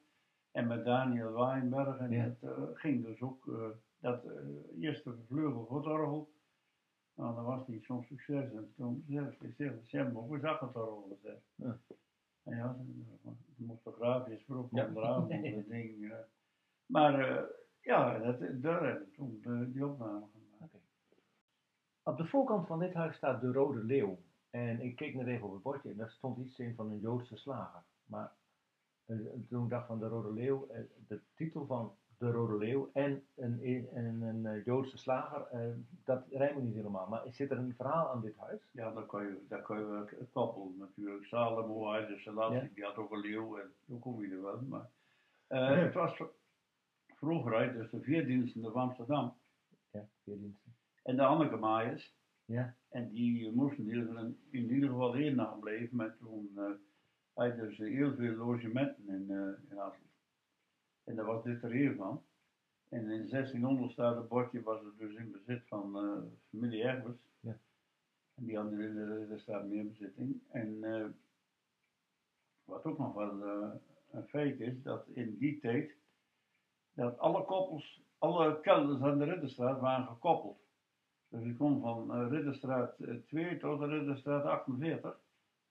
en 0.51 0.67
met 0.67 0.85
Daniel 0.85 1.33
Weinberg. 1.33 1.99
En 1.99 2.11
Ja. 2.11 2.35
dat 2.41 2.79
ging 2.79 3.05
dus 3.05 3.21
ook, 3.23 3.51
dat 3.99 4.25
eerste 4.81 5.15
vleugel 5.27 5.67
voor 5.67 5.77
het 5.77 5.87
orgel, 5.87 6.33
nou 7.15 7.35
dat 7.35 7.45
was 7.45 7.67
niet 7.67 7.85
zo'n 7.85 8.05
succes. 8.05 8.53
En 8.53 8.73
toen 8.77 9.05
zei 9.09 9.71
ik, 9.71 9.81
ze 9.85 9.97
hebben 9.97 10.17
ook 10.23 10.35
eens 10.35 10.45
achter 10.45 10.67
het 10.67 10.77
orgel. 10.77 11.19
Ja. 11.55 11.79
Ja, 12.51 12.77
grafisch 13.85 14.45
voor 14.45 14.57
op 14.59 14.73
Ja. 14.73 14.87
onderaan, 14.87 15.27
Nee. 15.29 15.55
dat 15.57 15.69
ding. 15.69 16.11
eh. 16.13 16.19
maar 16.87 17.21
eh, 17.37 17.43
ja, 17.81 18.19
dat, 18.19 18.39
daar 18.63 18.85
hebben 18.85 19.05
we 19.07 19.11
toen 19.13 19.41
eh, 19.43 19.73
die 19.73 19.87
opname 19.87 20.27
gemaakt. 20.33 20.75
Op 22.03 22.17
de 22.17 22.27
voorkant 22.27 22.67
van 22.67 22.79
dit 22.79 22.95
huis 22.95 23.17
staat 23.17 23.41
de 23.41 23.53
Rode 23.53 23.85
Leeuw. 23.85 24.19
En 24.51 24.81
ik 24.81 24.97
keek 24.97 25.15
net 25.15 25.27
even 25.27 25.47
op 25.47 25.53
het 25.53 25.63
bordje 25.63 25.91
en 25.91 25.97
daar 25.97 26.11
stond 26.11 26.39
iets 26.39 26.59
in 26.59 26.75
van 26.75 26.91
een 26.91 27.01
Joodse 27.01 27.37
slager. 27.37 27.83
Maar 28.05 28.33
eh, 29.05 29.17
toen 29.49 29.65
ik 29.65 29.71
dacht 29.71 29.87
van 29.87 29.99
de 29.99 30.07
Rode 30.09 30.33
Leeuw, 30.33 30.67
eh, 30.69 30.81
de 31.07 31.21
titel 31.35 31.67
van 31.67 31.97
de 32.19 32.31
Rode 32.31 32.57
Leeuw 32.59 32.91
en 32.93 33.23
een, 33.37 33.89
en 33.93 34.23
een 34.23 34.47
eh, 34.47 34.65
Joodse 34.65 34.99
slager, 34.99 35.47
eh, 35.47 35.61
dat 36.05 36.25
rijmt 36.31 36.63
niet 36.63 36.75
helemaal. 36.75 37.09
Maar 37.09 37.23
zit 37.27 37.51
er 37.51 37.59
een 37.59 37.75
verhaal 37.77 38.11
aan 38.11 38.21
dit 38.21 38.37
huis? 38.37 38.61
Ja, 38.73 38.93
dat 38.93 39.07
kan 39.07 39.23
je, 39.23 39.45
dat 39.49 39.63
kan 39.63 39.79
je 39.79 40.27
koppelen 40.33 40.77
natuurlijk. 40.79 41.25
Salomo, 41.25 41.91
hij 41.91 42.07
de 42.07 42.19
Selassie, 42.19 42.61
Ja. 42.63 42.69
die 42.75 42.85
had 42.85 42.97
ook 42.97 43.13
een 43.13 43.21
leeuw 43.21 43.59
en 43.59 43.73
zo 43.89 43.97
kom 43.97 44.23
je 44.23 44.31
er 44.31 44.43
wel. 44.43 44.61
Maar 44.69 44.91
eh, 45.47 45.77
het 45.83 45.95
was 45.95 46.23
vroeger 47.15 47.55
uit, 47.55 47.73
dus 47.75 47.91
de 47.91 48.01
veerdiensten 48.01 48.63
van 48.63 48.73
Amsterdam 48.83 49.35
Ja, 49.91 50.09
vier 50.23 50.39
diensten. 50.39 50.75
en 51.03 51.17
de 51.17 51.23
Anneke 51.25 51.57
Maaiers. 51.57 52.17
Ja, 52.45 52.75
En 52.89 53.09
die 53.11 53.53
moesten 53.53 53.85
hier 53.85 53.97
in, 54.19 54.39
in 54.51 54.71
ieder 54.71 54.89
geval 54.89 55.15
één 55.15 55.37
nacht 55.37 55.61
blijven, 55.61 55.97
maar 55.97 56.17
toen 56.17 56.59
had 57.33 57.47
je 57.47 57.61
dus 57.61 57.79
heel 57.79 58.15
veel 58.15 58.35
logementen 58.35 59.09
in, 59.09 59.27
eh 59.31 59.71
in 59.71 59.77
Hasselt. 59.77 60.07
En 61.09 61.17
daar 61.17 61.25
was 61.25 61.45
dit 61.45 61.63
er 61.63 61.73
één 61.73 61.97
van. 61.97 62.23
En 62.89 63.11
in 63.11 63.29
1600 63.29 63.93
staat 63.93 64.17
het 64.17 64.29
bordje, 64.29 64.63
was 64.63 64.81
het 64.85 64.99
dus 64.99 65.15
in 65.15 65.33
bezit 65.33 65.63
van 65.67 65.97
eh, 65.97 66.23
familie 66.51 66.85
Egbers. 66.85 67.19
Ja. 67.41 67.59
En 68.35 68.45
die 68.45 68.57
hadden 68.57 68.81
in 68.81 68.95
de, 68.95 69.27
er 69.31 69.41
staat 69.41 69.67
meer 69.67 69.87
bezitting. 69.87 70.41
En 70.51 70.85
eh, 70.85 71.07
wat 72.65 72.85
ook 72.85 72.99
nog 72.99 73.15
wel 73.15 73.45
eh, 73.45 73.71
een 74.11 74.27
feit 74.27 74.61
is, 74.61 74.83
dat 74.83 75.07
in 75.09 75.37
die 75.39 75.59
tijd, 75.61 75.95
dat 76.93 77.19
alle 77.19 77.45
koppels, 77.45 78.03
alle 78.19 78.61
kelders 78.61 79.01
aan 79.01 79.19
de 79.19 79.25
Ridderstraat 79.25 79.81
waren 79.81 80.07
gekoppeld. 80.07 80.59
Dus 81.29 81.45
je 81.45 81.57
kon 81.57 81.81
van 81.81 82.29
Ridderstraat 82.29 83.01
eh, 83.01 83.15
2 83.27 83.59
tot 83.59 83.79
de 83.79 83.87
Ridderstraat 83.87 84.45
48, 84.45 85.21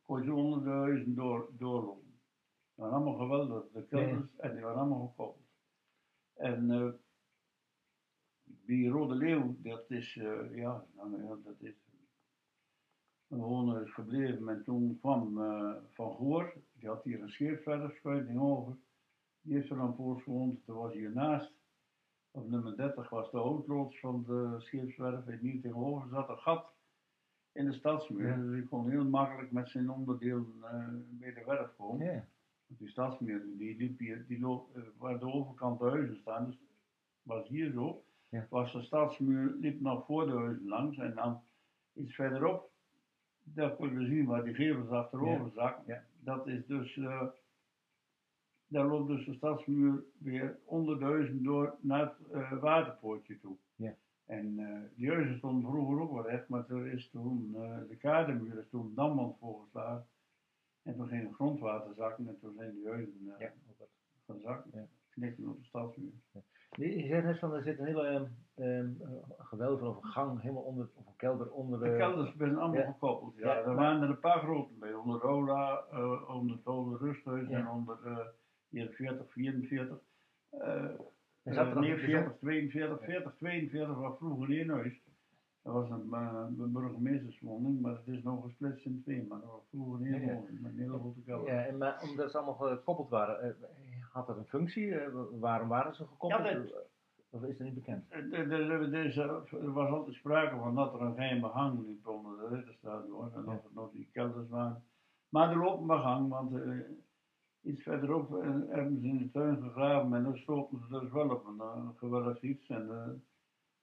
kon 0.06 0.24
je 0.24 0.34
onder 0.34 0.64
de 0.64 0.70
huizen 0.70 1.16
door, 1.16 1.50
doorlopen. 1.58 2.07
Die 2.78 2.86
waren 2.86 2.96
allemaal 3.04 3.28
geweldig, 3.28 3.72
de 3.74 3.86
kelders, 3.86 4.38
en 4.38 4.56
die 4.56 4.64
waren 4.64 4.80
allemaal 4.80 5.08
gekoppeld. 5.08 5.46
En 6.34 6.72
eh 6.72 6.90
die 8.44 8.90
Rode 8.90 9.16
Leeuw, 9.16 9.56
dat 9.62 9.92
is, 9.92 10.18
eh, 10.18 10.56
ja, 10.56 10.86
nou 10.96 11.24
ja, 11.24 11.38
dat 11.44 11.56
is 11.60 11.76
gewoon 13.28 13.82
is 13.82 13.94
gebleven. 13.94 14.50
En 14.50 14.64
toen 14.64 14.98
kwam 15.00 15.42
eh, 15.42 15.74
Van 15.94 16.16
Goor, 16.16 16.54
die 16.74 16.90
had 16.90 17.04
hier 17.04 17.22
een 17.22 17.30
scheepswerfschuiting 17.30 18.40
over. 18.40 18.78
Die 19.42 19.54
heeft 19.56 19.70
er 19.70 19.78
dan 19.78 19.96
voor 19.96 20.22
gewoond, 20.22 20.66
toen 20.66 20.76
was 20.76 20.94
hiernaast. 20.94 21.54
Op 22.32 22.50
nummer 22.50 22.78
30 22.78 23.10
was 23.10 23.32
de 23.32 23.38
hoofdloods 23.38 24.00
van 24.00 24.24
de 24.24 24.56
scheepswerf. 24.58 25.28
En 25.28 25.38
hier 25.38 25.62
tegenover 25.62 26.10
zat 26.10 26.30
een 26.30 26.38
gat 26.38 26.74
in 27.52 27.66
de 27.66 27.74
stadsmuur. 27.74 28.28
Ja. 28.28 28.36
Dus 28.36 28.60
ik 28.62 28.70
kon 28.70 28.90
heel 28.90 29.06
makkelijk 29.06 29.52
met 29.52 29.70
zijn 29.70 29.90
onderdelen 29.90 30.64
eh 30.64 30.88
bij 31.10 31.34
de 31.34 31.44
werf 31.46 31.76
komen. 31.76 32.06
ja. 32.06 32.28
Die 32.68 32.88
stadsmuur, 32.88 33.46
die 33.58 33.78
liep 33.78 34.00
hier, 34.00 34.26
die 34.28 34.40
loopt, 34.40 34.76
eh, 34.76 34.82
waar 34.98 35.20
de 35.20 35.26
overkant 35.26 35.80
de 35.80 35.86
huizen 35.86 36.18
staan, 36.18 36.46
dus 36.46 36.60
was 37.24 37.48
hier 37.48 37.72
zo. 37.72 38.04
Ja. 38.30 38.48
Was 38.50 38.72
de 38.72 38.82
stadsmuur, 38.82 39.56
liep 39.60 39.82
nog 39.82 40.06
voor 40.06 40.26
de 40.26 40.32
huizen 40.32 40.68
langs 40.68 40.98
en 40.98 41.16
dan 41.16 41.42
iets 41.94 42.16
verderop, 42.16 42.72
daar 43.44 43.76
kunnen 43.76 43.98
we 43.98 44.06
zien 44.06 44.26
waar 44.26 44.44
die 44.44 44.54
gevels 44.54 44.90
achterover 44.90 45.52
zakken. 45.52 45.84
Ja. 45.88 46.04
Dat 46.20 46.48
is 46.48 46.66
dus, 46.66 46.98
eh, 46.98 47.28
daar 48.68 48.86
loopt 48.86 49.08
dus 49.08 49.26
de 49.26 49.34
stadsmuur 49.34 50.04
weer 50.18 50.60
onder 50.66 51.00
de 51.00 51.06
huizen 51.06 51.44
door 51.44 51.76
naar 51.82 52.00
het 52.02 52.32
eh, 52.32 52.60
waterpoortje 52.60 53.40
toe. 53.40 53.56
Ja. 53.76 53.96
En 54.26 54.60
eh 54.60 54.82
die 54.96 55.10
huizen 55.10 55.38
stonden 55.38 55.72
vroeger 55.72 56.02
ook 56.02 56.12
wel 56.12 56.30
recht, 56.30 56.50
maar 56.50 56.70
er 56.70 56.88
is 56.88 57.10
toen, 57.10 57.52
de 57.90 57.96
kadermuur 58.00 58.60
is 58.60 58.70
toen 58.70 58.92
damwand 58.96 59.38
voorgeslagen. 59.40 60.08
En 60.88 60.96
toen 60.96 61.08
ging 61.08 61.24
het 61.24 61.34
grondwater 61.34 61.94
zakken 61.96 62.28
en 62.28 62.38
toen 62.40 62.54
zijn 62.58 62.72
die 62.74 62.88
huizen 62.88 63.14
eh, 63.28 63.40
Ja, 63.40 63.52
ook 63.70 63.78
wat. 63.78 63.90
gaan 64.28 64.40
zakken. 64.40 64.72
Ja. 64.74 64.86
Knikken 65.10 65.48
op 65.48 65.58
de 65.60 65.64
stadsmuur. 65.66 66.12
Je 66.72 66.98
je 66.98 67.08
zegt 67.08 67.24
net 67.26 67.40
van 67.40 67.54
er 67.54 67.64
zit 67.64 67.80
een 67.80 67.86
hele 67.86 68.30
eh, 68.56 68.84
gewelf 69.38 69.82
of 69.82 69.96
een 70.04 70.10
gang 70.10 70.42
helemaal 70.42 70.64
onder, 70.64 70.90
of 70.94 71.08
een 71.08 71.16
kelder 71.16 71.52
onder 71.52 71.80
De 71.80 71.90
de. 71.92 71.98
kelders 71.98 72.36
zijn 72.38 72.58
allemaal 72.58 72.80
ja. 72.82 72.92
gekoppeld. 72.92 73.34
Ja. 73.38 73.54
Ja, 73.54 73.62
er 73.64 73.76
waren 73.76 74.02
er 74.02 74.10
een 74.10 74.20
paar 74.20 74.40
grote 74.40 74.74
bij. 74.74 74.94
Onder 74.94 75.20
Rola, 75.22 75.86
eh, 75.92 76.30
onder 76.30 76.56
het 76.56 76.66
Oude 76.66 76.98
Rusthuis 77.06 77.50
en 77.50 77.68
onder 77.68 77.98
uh, 78.06 78.18
hier 78.70 78.90
40, 78.90 79.32
44. 79.32 79.98
eh 80.50 80.84
En 81.44 81.54
zat 81.54 81.56
er 81.66 81.68
eh, 81.68 81.74
nog 81.74 81.84
nee, 81.84 81.92
een 81.94 82.00
40, 82.00 82.38
42, 82.40 83.00
40, 83.06 83.34
42 83.36 83.96
was 83.96 84.18
vroeger 84.18 84.50
één 84.58 84.70
huis. 84.70 85.02
Dat 85.68 85.76
was 85.76 85.90
een, 85.90 86.08
uh, 86.12 86.44
een 86.58 86.72
burgemeesterswoning, 86.72 87.82
maar 87.82 87.96
het 87.96 88.08
is 88.08 88.24
nog 88.24 88.44
gesplitst 88.44 88.86
in 88.86 89.02
twee. 89.04 89.26
Maar 89.28 89.40
dat 89.40 89.50
was 89.52 89.68
vroeger 89.70 90.06
één 90.06 90.22
Ja, 90.22 90.32
ja. 90.32 90.40
een 90.64 90.78
hele 90.78 90.98
grote 91.00 91.22
kelder. 91.26 91.54
Ja, 91.54 91.66
en 91.66 91.78
maar 91.78 92.02
omdat 92.10 92.32
ze 92.32 92.38
allemaal 92.38 92.68
gekoppeld 92.70 93.10
waren, 93.10 93.42
eh, 93.42 93.68
had 94.12 94.28
dat 94.28 94.38
een 94.38 94.46
functie? 94.46 94.96
Eh, 94.96 95.14
waarom 95.40 95.68
waren 95.68 95.96
ze 95.96 96.06
gekoppeld? 96.06 96.44
Ja, 96.48 96.54
dat- 96.54 96.86
Of 97.30 97.44
is 97.44 97.58
dat 97.58 97.66
niet 97.68 97.76
bekend? 97.76 98.12
Er, 98.12 99.74
was 99.74 99.90
altijd 99.90 100.16
sprake 100.16 100.56
van 100.58 100.76
dat 100.76 100.94
er 100.94 101.02
een 101.02 101.14
geheime 101.14 101.50
gang 101.50 101.86
liep 101.88 102.08
onder 102.08 102.38
de 102.38 102.56
Ritterstadion. 102.56 103.34
En 103.34 103.48
of 103.48 103.64
het 103.64 103.74
nog 103.74 103.92
die 103.92 104.10
kelders 104.12 104.50
waren. 104.50 104.84
Maar 105.30 105.50
er 105.52 105.58
loopt 105.58 105.86
maar 105.86 106.00
gang, 106.00 106.30
want 106.30 106.52
iets 107.62 107.84
verderop 107.84 108.36
eh, 108.36 108.50
hebben 108.70 109.00
ze 109.02 109.08
in 109.08 109.18
de 109.18 109.32
tuin 109.32 109.62
gegraven 109.62 110.14
en 110.14 110.24
dan 110.24 110.38
stoten 110.38 110.80
ze 110.80 111.00
dus 111.00 111.12
wel 111.12 111.30
op 111.30 111.46
een 111.46 111.56
uh, 111.58 111.90
geweldig 111.96 112.42
iets. 112.42 112.68
En 112.70 112.88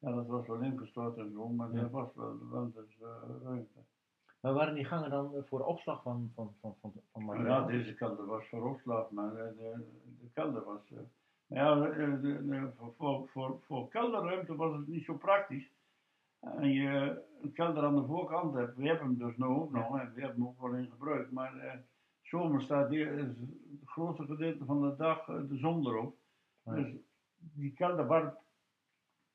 ja, 0.05 0.13
dat 0.15 0.27
was 0.27 0.47
wel 0.47 0.61
ingestort 0.61 1.17
en 1.17 1.31
zo, 1.33 1.49
maar 1.49 1.73
Ja. 1.73 1.81
er 1.81 1.91
was 1.91 2.09
wel, 2.15 2.73
dus 2.73 2.99
uh, 3.03 3.07
ruimte. 3.45 3.79
Maar 4.41 4.53
waren 4.55 4.75
die 4.75 4.85
gangen 4.85 5.11
dan 5.11 5.33
voor 5.47 5.61
opslag 5.61 6.03
van, 6.03 6.31
van, 6.35 6.55
van, 6.61 6.75
van, 6.81 6.93
van 7.13 7.25
materiaal? 7.25 7.61
ja, 7.61 7.67
deze 7.67 7.95
kelder 7.95 8.27
was 8.27 8.49
voor 8.49 8.71
opslag, 8.71 9.11
maar 9.11 9.35
eh, 9.37 9.57
de, 9.57 9.85
de 10.21 10.29
kelder 10.33 10.65
was. 10.65 10.91
eh, 10.91 10.99
maar 11.47 11.59
ja, 11.59 11.75
de, 11.75 12.19
de, 12.21 12.47
de- 12.49 12.71
voor, 12.97 13.29
voor, 13.29 13.59
voor, 13.67 13.89
kelderruimte 13.89 14.57
was 14.57 14.77
het 14.77 14.87
niet 14.87 15.05
zo 15.05 15.15
praktisch. 15.15 15.71
En 16.41 16.69
je 16.73 17.23
een 17.43 17.53
kelder 17.53 17.85
aan 17.85 17.95
de 17.97 18.05
voorkant 18.07 18.55
hebt, 18.55 18.77
we 18.77 18.87
hebben 18.87 19.07
hem 19.07 19.19
dus 19.19 19.37
nu 19.37 19.45
ook 19.45 19.73
nog 19.73 19.99
en 19.99 20.13
we 20.15 20.21
hebben 20.21 20.39
hem 20.39 20.47
ook 20.47 20.61
wel 20.61 20.75
in 20.75 20.91
gebruik. 20.91 21.31
Maar 21.31 21.57
eh 21.57 21.79
zomer 22.23 22.63
staat 22.63 22.89
hier, 22.89 23.17
het 23.19 23.37
grootste 23.85 24.25
gedeelte 24.27 24.65
van 24.65 24.81
de 24.81 24.97
dag 24.97 25.29
eh, 25.29 25.35
de 25.49 25.57
zon 25.57 25.87
erop. 25.87 26.17
Ja. 26.65 26.75
Dus 26.75 26.93
die 27.37 27.73
kelder 27.73 28.07
warmt, 28.07 28.35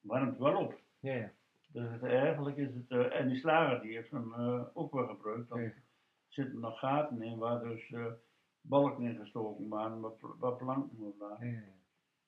warmt 0.01 0.37
wel 0.37 0.55
op. 0.57 0.79
Ja, 0.99 1.13
ja. 1.13 1.31
Dus 1.71 1.89
het, 1.91 2.03
eigenlijk 2.03 2.57
is 2.57 2.73
het, 2.73 2.89
eh, 2.89 3.19
en 3.19 3.27
die 3.27 3.37
slager 3.37 3.81
die 3.81 3.91
heeft 3.95 4.11
hem 4.11 4.33
eh, 4.33 4.61
ook 4.73 4.93
wel 4.93 5.07
gebruikt. 5.07 5.49
Dan 5.49 5.61
Ja. 5.61 5.71
zitten 6.27 6.59
nog 6.59 6.79
gaten 6.79 7.21
in 7.21 7.37
waar 7.37 7.63
dus 7.63 7.91
eh, 7.91 8.05
balken 8.61 9.03
in 9.03 9.15
gestoken 9.17 9.67
waren, 9.67 9.99
waar, 9.99 10.11
waar 10.39 10.53
planken 10.55 10.99
op 10.99 11.19
lagen. 11.19 11.47
ja, 11.47 11.53
ja. 11.53 11.77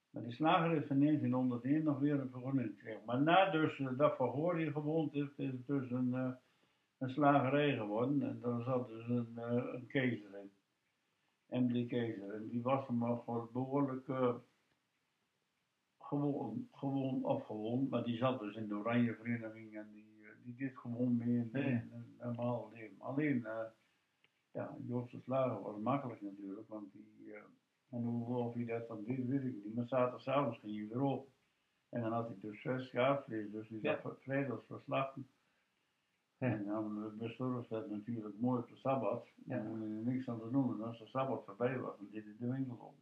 Maar 0.10 0.24
die 0.24 0.32
slager 0.34 0.70
heeft 0.70 0.90
in 0.90 1.00
1901 1.00 1.84
nog 1.84 2.00
weer 2.00 2.20
een 2.20 2.30
vergunning 2.30 2.68
gekregen. 2.70 3.02
Maar 3.06 3.22
na 3.22 3.50
dus 3.50 3.82
dat 3.98 4.16
Van 4.16 4.32
Goor 4.32 4.56
hier 4.56 4.72
gewoond 4.72 5.12
heeft, 5.14 5.40
is 5.40 5.52
het 5.52 5.68
dus 5.68 5.92
een, 5.92 6.38
een 6.98 7.10
slagerij 7.10 7.78
geworden. 7.78 8.22
En 8.22 8.40
daar 8.42 8.62
zat 8.62 8.88
dus 8.88 9.08
een, 9.08 9.34
een 9.74 9.88
kezer 9.88 10.38
in. 10.40 10.52
Emily 11.50 11.86
Kezer. 11.86 12.34
En 12.34 12.48
die 12.48 12.62
was 12.62 12.88
hem 12.88 12.98
nog 12.98 13.26
wel 13.26 13.50
behoorlijk 13.54 14.08
eh, 14.08 14.36
gewoon, 16.12 16.68
gewoon 16.72 17.24
afgewoond. 17.26 17.90
Maar 17.90 18.04
die 18.04 18.18
zat 18.18 18.40
dus 18.40 18.56
in 18.56 18.68
de 18.68 18.76
Oranje 18.76 19.16
Vereniging 19.16 19.76
en 19.78 19.88
die, 19.94 20.06
eh, 20.22 20.30
die 20.44 20.56
deed 20.56 20.78
gewoon 20.78 21.18
mee 21.18 21.36
in 21.38 21.50
ja. 21.54 21.60
een 21.60 22.16
normaal 22.20 22.70
leven. 22.74 22.96
Alleen, 23.00 23.46
eh 23.46 23.66
ja, 24.52 24.76
Joodse 24.88 25.20
slager 25.20 25.62
was 25.62 25.80
makkelijk 25.82 26.22
natuurlijk, 26.22 26.68
want 26.68 26.92
die... 26.94 27.34
eh, 27.34 27.42
en 27.90 28.04
hoe 28.04 28.38
of 28.38 28.54
hij 28.54 28.66
dat 28.66 28.88
dan 28.88 29.04
deed, 29.04 29.28
weet 29.28 29.44
ik 29.44 29.56
niet. 29.64 29.76
Maar 29.76 29.88
zaterdagavond 29.88 30.58
ging 30.58 30.78
hij 30.78 30.88
weer 30.88 31.02
op. 31.02 31.30
En 31.90 32.02
dan 32.02 32.12
had 32.12 32.28
hij 32.28 32.38
dus 32.42 32.62
zes 32.62 32.88
schaapvlees, 32.88 33.52
dus 33.52 33.68
die 33.68 33.80
Ja. 33.82 34.00
zat 34.02 34.22
vrijdags 34.22 34.66
verslachten. 34.68 35.28
Ja. 36.38 36.48
En 36.48 36.66
dan 36.66 37.18
bezorgde 37.18 37.76
het 37.76 37.90
natuurlijk 37.90 38.40
mooi 38.40 38.62
op 38.62 38.70
de 38.70 38.76
Sabbat. 38.76 39.28
Ja. 39.46 39.58
Dan 39.58 39.68
moet 39.68 39.80
je 39.80 39.86
er 39.86 40.14
niks 40.14 40.28
aan 40.30 40.40
te 40.40 40.50
doen. 40.52 40.74
En 40.74 40.88
als 40.88 41.00
de 41.00 41.06
Sabbat 41.08 41.46
voorbij 41.46 41.80
was, 41.80 41.98
dan 41.98 42.08
deed 42.12 42.24
hij 42.24 42.36
de 42.40 42.52
winkel 42.52 42.76
op. 42.80 42.96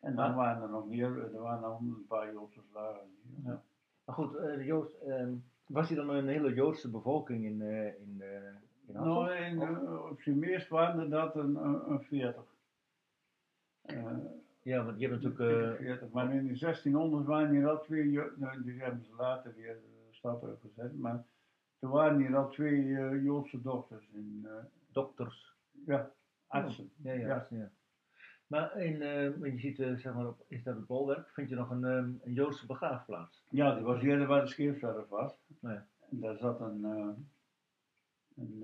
En 0.00 0.14
dan 0.16 0.34
waren 0.34 0.62
er 0.62 0.68
nog 0.68 0.86
meer, 0.88 1.34
er 1.34 1.40
waren 1.40 1.60
nog 1.60 1.80
een 1.80 2.04
paar 2.08 2.32
Joodse 2.32 2.60
hier. 2.72 3.42
Ja. 3.44 3.62
Maar 4.04 4.14
goed, 4.14 4.34
eh, 4.36 4.56
ehm, 5.06 5.32
was 5.66 5.88
hij 5.88 5.96
dan 5.96 6.08
een 6.10 6.28
hele 6.28 6.54
Joodse 6.54 6.90
bevolking 6.90 7.44
in, 7.44 7.62
eh 7.62 7.86
in, 8.00 8.16
eh 8.20 8.44
in? 8.86 8.92
Nou, 8.94 9.30
in, 9.32 9.60
eh, 9.62 10.04
op 10.10 10.20
zijn 10.20 10.38
meest 10.38 10.68
waren 10.68 11.00
er 11.00 11.10
dat 11.10 11.36
een, 11.36 11.56
een, 11.56 11.90
een 11.90 12.02
40. 12.02 12.44
Eh, 13.82 14.16
Ja, 14.62 14.84
want 14.84 14.98
je 15.00 15.08
hebt 15.08 15.22
natuurlijk... 15.22 15.72
eh, 15.72 15.86
40. 15.86 16.10
Maar 16.10 16.34
in 16.34 16.46
de 16.46 16.58
1600 16.58 17.26
waren 17.26 17.50
hier 17.50 17.68
al 17.68 17.80
twee, 17.82 18.10
Jo- 18.10 18.30
nou, 18.36 18.62
die 18.62 18.82
hebben 18.82 19.04
ze 19.04 19.14
later 19.16 19.54
weer 19.54 19.74
de 19.74 20.08
stad 20.10 20.44
uitgezet, 20.44 20.98
maar 20.98 21.24
er 21.78 21.88
waren 21.88 22.18
hier 22.18 22.36
al 22.36 22.48
twee 22.48 22.96
eh, 22.96 23.22
Joodse 23.24 23.62
dochters 23.62 24.08
in, 24.12 24.42
eh, 24.44 24.52
dokters. 24.92 25.56
ja, 25.86 26.10
artsen. 26.46 26.90
Ja, 26.96 27.12
ja. 27.12 27.26
Ja. 27.26 27.34
artsen, 27.34 27.56
ja. 27.58 27.70
Maar 28.48 28.80
in, 28.80 28.98
want 29.40 29.52
je 29.52 29.58
ziet, 29.58 29.78
eh, 29.78 29.94
zeg 29.94 30.14
maar, 30.14 30.26
op, 30.26 30.44
is 30.48 30.62
dat 30.62 30.76
het 30.76 30.86
bolwerk, 30.86 31.28
vind 31.30 31.48
je 31.48 31.54
nog 31.54 31.70
een, 31.70 31.84
ehm, 31.84 32.12
een 32.22 32.32
Joodse 32.32 32.66
begraafplaats. 32.66 33.42
Ja, 33.50 33.74
die 33.74 33.84
was 33.84 34.02
eerder 34.02 34.26
waar 34.26 34.40
de 34.40 34.46
scheepswerf 34.46 35.08
was. 35.08 35.32
Ja. 35.60 35.86
En 36.10 36.20
daar 36.20 36.36
zat 36.36 36.60
een, 36.60 36.84
eh, 36.84 37.08
een, 38.36 38.62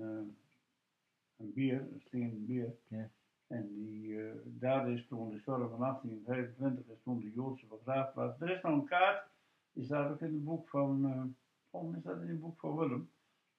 een 1.37 1.53
bier, 1.53 1.79
een 1.79 2.01
stenen 2.05 2.45
bier. 2.45 2.75
Ja. 2.87 3.09
En 3.47 3.73
die, 3.73 4.19
daar 4.43 4.91
is 4.91 5.07
toen 5.07 5.29
de 5.29 5.39
storm 5.39 5.69
van 5.69 5.79
1825 5.79 6.85
is 6.87 7.01
toen 7.03 7.19
de 7.19 7.31
Joodse 7.31 7.65
begraafplaats. 7.65 8.41
Er 8.41 8.49
is 8.49 8.61
nog 8.61 8.73
een 8.73 8.85
kaart, 8.85 9.27
die 9.73 9.85
staat 9.85 10.11
ook 10.11 10.21
in 10.21 10.33
het 10.33 10.43
boek 10.43 10.67
van, 10.69 11.35
oh, 11.69 11.95
is 11.95 12.03
dat 12.03 12.21
in 12.21 12.27
het 12.27 12.39
boek 12.39 12.59
van 12.59 12.75
Willem, 12.75 13.09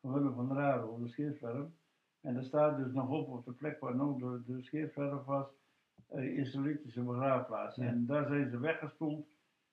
van 0.01 0.13
Willem 0.13 0.35
van 0.35 0.53
Raro, 0.53 0.99
de 0.99 1.09
scheepswerf. 1.09 1.67
En 2.21 2.35
daar 2.35 2.45
staat 2.45 2.77
dus 2.77 2.93
nog 2.93 3.09
op, 3.09 3.29
op 3.29 3.45
de 3.45 3.53
plek 3.53 3.81
waar 3.81 3.97
nog 3.97 4.19
de, 4.19 4.43
de 4.47 4.63
scheepswerf 4.63 5.25
was, 5.25 5.47
uh, 6.15 6.39
Israëlitische 6.39 7.03
begraafplaats. 7.03 7.77
Ja. 7.77 7.87
En 7.87 8.07
daar 8.07 8.27
zijn 8.27 8.51
ze 8.51 8.59
weggestoeld. 8.59 9.27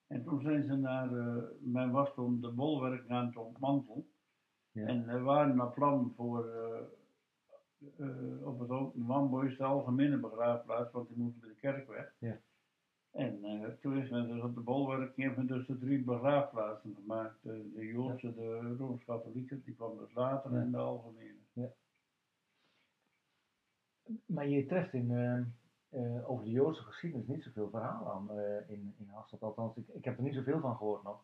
En 0.08 0.24
toen 0.24 0.42
zijn 0.42 0.64
ze 0.64 0.76
naar, 0.76 1.18
eh, 1.18 1.44
men 1.60 1.92
was 1.92 2.14
toen 2.14 2.42
de 2.42 2.52
bolwerk 2.52 3.10
aan 3.10 3.26
het 3.26 3.38
ontmantelen. 3.38 4.06
Ja. 4.72 4.86
En 4.86 5.10
er 5.10 5.24
waren 5.24 5.60
een 5.60 5.72
plan 5.74 6.14
voor 6.16 6.48
eh, 6.50 6.86
eh, 7.98 8.48
op 8.48 8.60
het 8.60 8.70
Wambois 8.94 9.58
de 9.58 9.64
algemene 9.64 10.18
begraafplaats, 10.18 10.92
want 10.92 11.08
die 11.08 11.18
moest 11.18 11.40
bij 11.40 11.50
de 11.50 11.56
kerk 11.56 11.88
weg. 11.88 12.14
Ja. 12.20 12.40
En 13.12 13.44
eh, 13.44 13.70
toen 13.82 13.98
is 13.98 14.10
men 14.10 14.28
dus 14.28 14.42
op 14.42 14.56
de 14.56 14.62
bolwerk 14.62 15.16
heeft 15.16 15.38
men 15.38 15.48
dus 15.48 15.68
de 15.68 15.78
drie 15.78 16.04
begraafplaatsen 16.04 16.96
gemaakt. 16.96 17.38
De, 17.42 17.72
de 17.74 17.86
Joodse, 17.86 18.34
de 18.34 18.76
Rooms-Katholieke, 18.78 19.64
die 19.64 19.76
kwam 19.76 19.98
dus 19.98 20.14
later 20.14 20.54
en 20.54 20.72
de 20.72 20.78
algemene. 20.78 21.72
Maar 24.26 24.48
je 24.48 24.66
treft 24.66 24.94
in, 24.94 25.08
eh, 25.94 26.30
over 26.30 26.46
de 26.46 26.52
Joodse 26.52 26.84
geschiedenis 26.84 27.28
niet 27.28 27.44
zoveel 27.44 27.70
verhaal 27.70 28.12
aan 28.12 28.32
eh, 28.32 28.70
in, 28.70 28.94
in 28.98 29.08
Hasselt. 29.08 29.42
Althans, 29.42 29.78
ik, 29.78 29.88
ik 29.88 30.06
heb 30.06 30.18
er 30.18 30.24
niet 30.24 30.34
zoveel 30.34 30.60
van 30.60 30.76
gehoord 30.76 31.04
nog. 31.04 31.24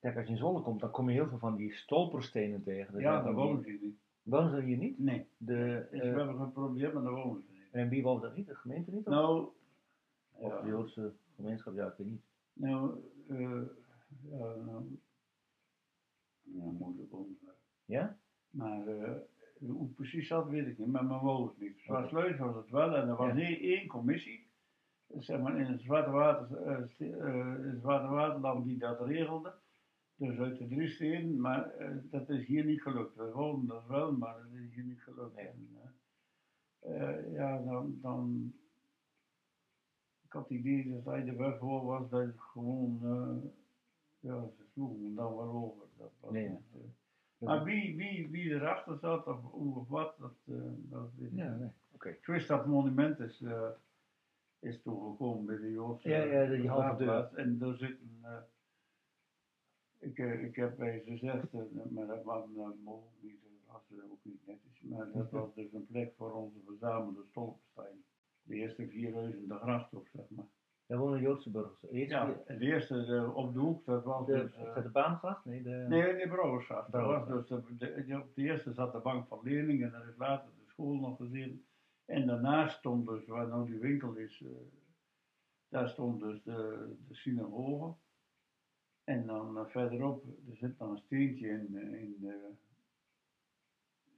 Kijk, 0.00 0.16
als 0.16 0.26
je 0.26 0.32
in 0.32 0.38
Zwolle 0.38 0.62
komt, 0.62 0.80
dan 0.80 0.90
kom 0.90 1.08
je 1.08 1.14
heel 1.14 1.28
veel 1.28 1.38
van 1.38 1.56
die 1.56 1.72
stolperstenen 1.74 2.62
tegen. 2.62 2.98
Ja, 3.00 3.22
daar 3.22 3.34
wonen 3.34 3.62
ze 3.62 3.78
niet. 3.82 3.96
Wonen 4.22 4.50
ze 4.50 4.62
hier 4.62 4.76
niet? 4.76 4.98
Nee, 4.98 5.26
De, 5.36 5.86
dus 5.90 6.00
eh, 6.00 6.12
we 6.12 6.18
hebben 6.18 6.36
geen 6.36 6.52
probleem, 6.52 6.92
maar 6.92 7.02
daar 7.02 7.12
wonen 7.12 7.42
ze 7.42 7.48
niet. 7.52 7.68
en 7.72 7.88
wie 7.88 8.02
woont 8.02 8.22
er 8.22 8.32
niet? 8.36 8.46
De 8.46 8.54
gemeente 8.54 8.90
niet? 8.90 9.06
Of, 9.06 9.12
Nou, 9.12 9.48
of 10.32 10.52
ja. 10.52 10.60
de 10.60 10.68
Joodse 10.68 11.12
gemeenschap? 11.36 11.74
Ja, 11.74 11.86
ik 11.86 11.94
weet 11.96 12.06
niet. 12.06 12.22
Nou, 12.52 12.94
eh 13.28 13.62
ja, 14.30 14.54
nou, 14.54 14.98
ja, 16.42 16.64
moeilijk 16.64 17.12
onderwerp. 17.12 17.56
Ja? 17.84 18.18
Maar 18.50 18.86
eh, 18.86 19.12
hoe 19.60 19.82
het 19.82 19.94
precies 19.94 20.28
zat, 20.28 20.48
weet 20.48 20.66
ik 20.66 20.78
niet. 20.78 20.86
Maar 20.88 21.04
mijn 21.04 21.20
woon 21.20 21.46
het 21.48 21.58
niet. 21.58 21.78
Zwaartsleus 21.80 22.38
was 22.38 22.54
het 22.56 22.70
wel. 22.70 22.94
En 22.94 23.08
er 23.08 23.16
was 23.16 23.32
Ja. 23.36 23.56
één, 23.58 23.86
commissie. 23.86 24.46
Zeg 25.18 25.40
maar 25.40 25.58
in 25.58 25.66
het 25.66 25.80
Zwarte, 25.80 26.10
Water, 26.10 26.56
eh, 26.62 26.74
eh, 26.74 27.64
het 27.72 27.80
Zwarte 27.80 28.08
Waterland 28.08 28.64
die 28.64 28.78
dat 28.78 29.00
regelde. 29.00 29.54
Dus 30.16 30.38
uit 30.38 30.58
de 30.58 30.66
drie 30.68 30.88
steden. 30.88 31.40
Maar 31.40 31.70
eh, 31.70 31.96
dat 32.02 32.28
is 32.30 32.46
hier 32.46 32.64
niet 32.64 32.82
gelukt. 32.82 33.14
We 33.16 33.30
wonen 33.32 33.66
dat 33.66 33.86
wel, 33.86 34.12
maar 34.12 34.34
dat 34.34 34.52
is 34.52 34.74
hier 34.74 34.84
niet 34.84 35.02
gelukt. 35.02 35.34
Nee. 35.34 35.48
En, 36.80 37.30
ja, 37.32 37.58
dan, 37.62 37.98
dan. 38.02 38.52
Ik 40.24 40.32
had 40.32 40.48
het 40.48 40.58
idee 40.58 40.90
dat 40.92 41.04
hij 41.04 41.26
er 41.26 41.36
wel 41.36 41.56
voor 41.58 41.84
was 41.84 42.08
dat 42.10 42.20
het 42.26 42.40
gewoon. 42.40 42.98
ja, 44.20 44.46
ze 44.56 44.64
sloegen 44.72 45.14
dan 45.14 45.36
wel 45.36 45.50
over. 45.50 45.86
Dat 45.96 46.12
was 46.20 46.32
Nee, 46.32 46.42
ja. 46.44 46.50
niet, 46.50 46.82
Maar 47.38 47.64
wie, 47.64 47.96
wie, 47.96 48.28
wie 48.30 48.50
erachter 48.50 48.98
zat 48.98 49.26
of 49.26 49.42
hoe 49.42 49.76
of 49.76 49.88
wat, 49.88 50.14
dat, 50.18 50.34
eh, 50.44 50.54
dat 50.76 51.10
weet 51.16 51.30
ik 51.30 51.36
Ja, 51.36 51.50
niet. 51.50 51.58
nee. 51.60 52.12
Ik 52.12 52.26
wist 52.26 52.48
dat 52.48 52.58
het 52.58 52.68
monument 52.68 53.20
is, 53.20 53.42
eh, 53.42 53.68
is 54.58 54.82
toegekomen 54.82 55.46
bij 55.46 55.56
de 55.56 55.70
Joodse 55.70 56.08
Ja, 56.08 56.22
ja, 56.22 56.46
die 56.46 56.68
halve. 56.68 57.30
En 57.34 57.58
daar 57.58 57.74
zit 57.76 58.00
een, 58.00 58.18
eh, 58.22 58.38
ik, 59.98 60.18
ik 60.18 60.56
heb 60.56 60.76
bij 60.76 61.02
ze 61.04 61.10
gezegd, 61.10 61.52
maar 61.90 62.06
dat 62.06 62.24
was 62.24 62.44
uh, 62.56 62.68
niet, 63.20 63.40
dat 63.42 63.72
was 63.72 63.98
eh, 63.98 64.10
ook 64.10 64.18
niet 64.22 64.46
netjes, 64.46 64.80
maar 64.80 65.12
dat 65.12 65.30
was 65.30 65.54
dus 65.54 65.72
een 65.72 65.86
plek 65.86 66.14
voor 66.16 66.32
onze 66.32 66.58
verzamelde 66.66 67.24
stolpenstein. 67.30 68.04
De 68.42 68.54
eerste 68.54 68.86
vier 68.88 69.14
huizen 69.14 69.48
de 69.48 69.54
gracht 69.54 69.94
op, 69.94 70.08
zeg 70.12 70.28
maar. 70.28 70.46
Daar 70.88 70.98
wonen 70.98 71.20
Joodse 71.20 71.50
burgers. 71.50 71.90
Eerst 71.90 72.10
Ja, 72.10 72.36
de 72.46 72.58
eerste 72.58 73.04
eh, 73.06 73.36
op 73.36 73.52
de 73.52 73.58
hoek, 73.58 73.84
dat 73.84 74.04
was 74.04 74.26
de, 74.26 74.32
dus... 74.32 74.54
eh, 74.54 74.82
de 74.82 74.88
baangracht? 74.88 75.44
Nee, 75.44 75.62
de... 75.62 75.70
Nee, 75.88 76.16
de 76.16 76.28
Brouwersgracht. 76.28 76.92
Dat 76.92 77.06
was 77.06 77.26
dus 77.28 77.46
de, 77.46 77.76
de, 77.76 78.04
de- 78.06 78.16
op 78.20 78.34
de 78.34 78.42
eerste 78.42 78.72
zat 78.72 78.92
de 78.92 78.98
bank 78.98 79.26
van 79.26 79.40
leerlingen 79.42 79.86
en 79.86 79.92
daar 79.92 80.08
is 80.08 80.16
later 80.16 80.48
de 80.58 80.64
school 80.70 80.94
nog 80.94 81.16
gezien. 81.16 81.64
En 82.04 82.26
daarnaast 82.26 82.78
stond 82.78 83.06
dus, 83.08 83.26
waar 83.26 83.48
nou 83.48 83.66
die 83.70 83.78
winkel 83.78 84.14
is, 84.14 84.42
eh, 84.44 84.50
daar 85.68 85.88
stond 85.88 86.20
dus 86.20 86.42
de, 86.42 86.88
de 87.08 87.14
synagoge. 87.14 87.94
En 89.04 89.26
dan 89.26 89.58
eh, 89.58 89.64
verderop, 89.66 90.24
er 90.50 90.56
zit 90.56 90.78
nog 90.78 90.90
een 90.90 90.98
steentje 90.98 91.48
in, 91.48 91.76
eh, 91.76 92.00
in 92.02 92.16
de, 92.20 92.50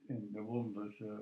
in 0.07 0.29
de 0.33 0.41
woon 0.41 0.73
dus 0.75 1.01
eh 1.01 1.09
eh, 1.09 1.19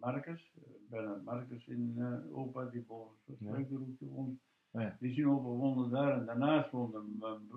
Marcus, 0.00 0.52
eh, 0.56 0.62
Bernard 0.90 1.24
Marcus 1.24 1.66
in 1.66 1.94
eh 1.98 2.36
opa, 2.36 2.64
die 2.64 2.82
boven 2.82 3.16
het 3.24 3.38
Ja. 3.38 3.46
Struikenroetje 3.46 4.06
woont. 4.06 4.40
Ja. 4.70 4.96
Die 5.00 5.12
zien 5.12 5.28
opa 5.28 5.48
woonde 5.48 5.88
daar 5.88 6.18
en 6.18 6.26
daarnaast 6.26 6.70
woonde 6.70 6.98
een, 6.98 7.48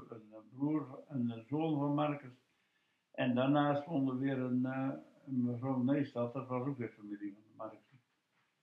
broer 0.50 1.04
en 1.08 1.30
een 1.30 1.46
zoon 1.48 1.80
van 1.80 1.94
Marcus. 1.94 2.48
En 3.12 3.36
daarnaast 3.36 3.86
woonde 3.86 4.18
weer 4.18 4.40
een, 4.40 4.66
eh, 4.66 4.92
een 5.26 5.44
mevrouw 5.44 5.84
Neestad, 5.84 6.34
dat 6.34 6.48
was 6.48 6.68
ook 6.68 6.78
weer 6.78 6.90
familie 6.90 7.34
van 7.34 7.42
de 7.44 7.56
Marcus. 7.56 8.02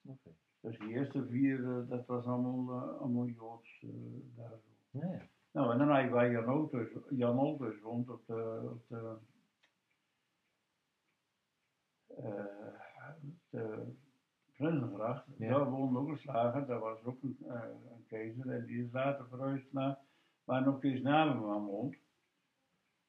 Oké. 0.03 0.31
Dus 0.61 0.79
die 0.79 0.89
eerste 0.89 1.27
vier, 1.27 1.87
dat 1.89 2.07
was 2.07 2.25
allemaal, 2.25 2.81
allemaal 2.99 3.27
Joods 3.27 3.85
daar 4.37 4.51
zo. 4.51 4.99
Ja, 4.99 5.13
ja. 5.13 5.29
Nou, 5.51 5.73
en 5.73 5.79
dan 5.79 5.89
had 5.89 6.03
je 6.03 6.09
waar 6.09 6.31
Jan 6.31 6.49
Olthuis, 6.49 6.89
Jan 7.11 7.39
Olthuis 7.39 7.81
woont 7.81 8.11
op 8.11 8.27
de, 8.27 8.71
op 8.73 8.89
de, 8.89 9.17
de 12.07 12.86
Prinsengracht. 14.57 15.25
Ja. 15.39 15.49
Daar 15.51 15.71
woonde 15.71 15.99
ook 15.99 16.09
een 16.09 16.19
slager, 16.19 16.67
daar 16.67 16.79
was 16.79 17.05
ook 17.05 17.23
een, 17.23 17.37
eh, 17.49 17.61
een 17.93 18.05
keizer. 18.09 18.51
En 18.51 18.67
die 18.67 18.85
is 18.85 18.93
later 18.93 19.27
verhuisd 19.29 19.73
naar 19.73 19.99
waar 20.45 20.69
ook 20.69 20.81
Kees 20.81 21.03
Naberman 21.03 21.65
woont. 21.67 21.97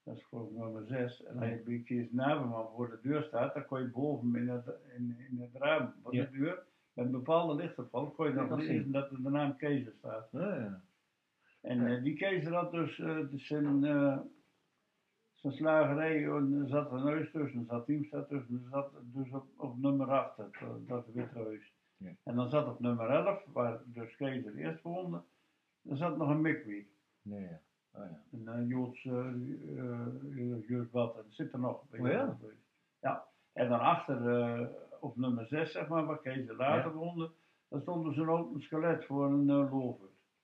Dat 0.03 0.15
is 0.17 0.23
geloof 0.25 0.49
ik 0.49 0.55
nummer 0.57 0.85
6. 0.85 1.23
En 1.23 1.37
als 1.39 1.49
je 1.49 1.61
bij 1.65 1.81
Kees 1.85 2.11
Naberman 2.11 2.67
voor 2.75 2.89
de 2.89 2.99
deur 3.01 3.23
staat, 3.23 3.53
dan 3.53 3.65
kon 3.65 3.79
je 3.81 3.87
boven 3.87 4.35
in 4.35 4.47
het, 4.49 4.65
in, 4.97 5.15
in 5.29 5.39
het 5.41 5.61
raam 5.61 5.93
van 6.03 6.13
Ja. 6.13 6.23
de 6.25 6.31
deur, 6.37 6.63
met 6.93 7.05
een 7.05 7.11
bepaalde 7.11 7.55
lichtopval, 7.55 8.11
kon 8.11 8.27
je 8.27 8.33
Ja, 8.33 8.45
dan 8.47 8.57
lezen 8.61 8.91
dat 8.91 9.11
er 9.11 9.23
de 9.23 9.29
naam 9.29 9.55
Keizer 9.55 9.93
staat. 9.97 10.29
Ja, 10.31 10.55
ja. 10.55 10.81
En 11.61 11.81
Ja. 11.81 11.95
eh, 11.97 12.03
die 12.03 12.15
keizer 12.15 12.53
had 12.53 12.71
dus, 12.71 12.99
eh, 12.99 13.29
dus 13.29 13.47
zijn, 13.47 13.83
eh, 13.83 14.17
zijn 15.37 15.53
slagerij, 15.53 16.23
en 16.23 16.61
er 16.61 16.67
zat 16.67 16.91
een 16.91 16.99
huis 16.99 17.31
tussen, 17.31 17.59
er 17.59 17.65
zat 17.65 17.85
Teamstad 17.85 18.27
tussen, 18.27 18.61
er 18.63 18.69
zat 18.69 18.91
dus 19.03 19.31
op, 19.31 19.45
op 19.57 19.77
nummer 19.77 20.11
8, 20.11 20.37
dat, 20.37 20.87
dat 20.87 21.07
witte 21.13 21.39
huis. 21.39 21.73
Ja. 21.97 22.11
En 22.23 22.35
dan 22.35 22.49
zat 22.49 22.67
op 22.67 22.79
nummer 22.79 23.09
11, 23.09 23.43
waar 23.53 23.81
dus 23.85 24.15
keizer 24.15 24.55
eerst 24.55 24.81
woonde, 24.81 25.21
er 25.89 25.97
zat 25.97 26.17
nog 26.17 26.29
een 26.29 26.41
mikwie, 26.41 26.89
Ja, 27.21 27.39
ja. 27.39 27.61
Oh, 27.91 28.03
ja. 28.03 28.21
een 28.31 28.47
eh, 28.47 28.69
Joods, 28.69 29.05
eh, 29.05 29.27
eh, 29.77 30.67
Joods 30.67 30.89
bad, 30.89 31.15
en 31.15 31.23
dat 31.23 31.33
zit 31.33 31.53
er 31.53 31.59
nog 31.59 31.89
bij 31.89 31.99
Oh 31.99 32.07
ja? 32.07 32.37
Ja, 32.99 33.27
en 33.53 33.69
dan 33.69 33.79
achter, 33.79 34.29
eh, 34.29 34.67
op 34.99 35.17
nummer 35.17 35.47
6, 35.47 35.71
zeg 35.71 35.87
maar, 35.87 36.05
waar 36.05 36.21
keizer 36.21 36.55
later 36.55 36.93
woonde, 36.93 37.31
daar 37.67 37.81
stond 37.81 38.05
dus 38.05 38.17
een 38.17 38.29
open 38.29 38.61
skelet 38.61 39.05
voor 39.05 39.25
een 39.25 39.49
uh. 39.49 39.73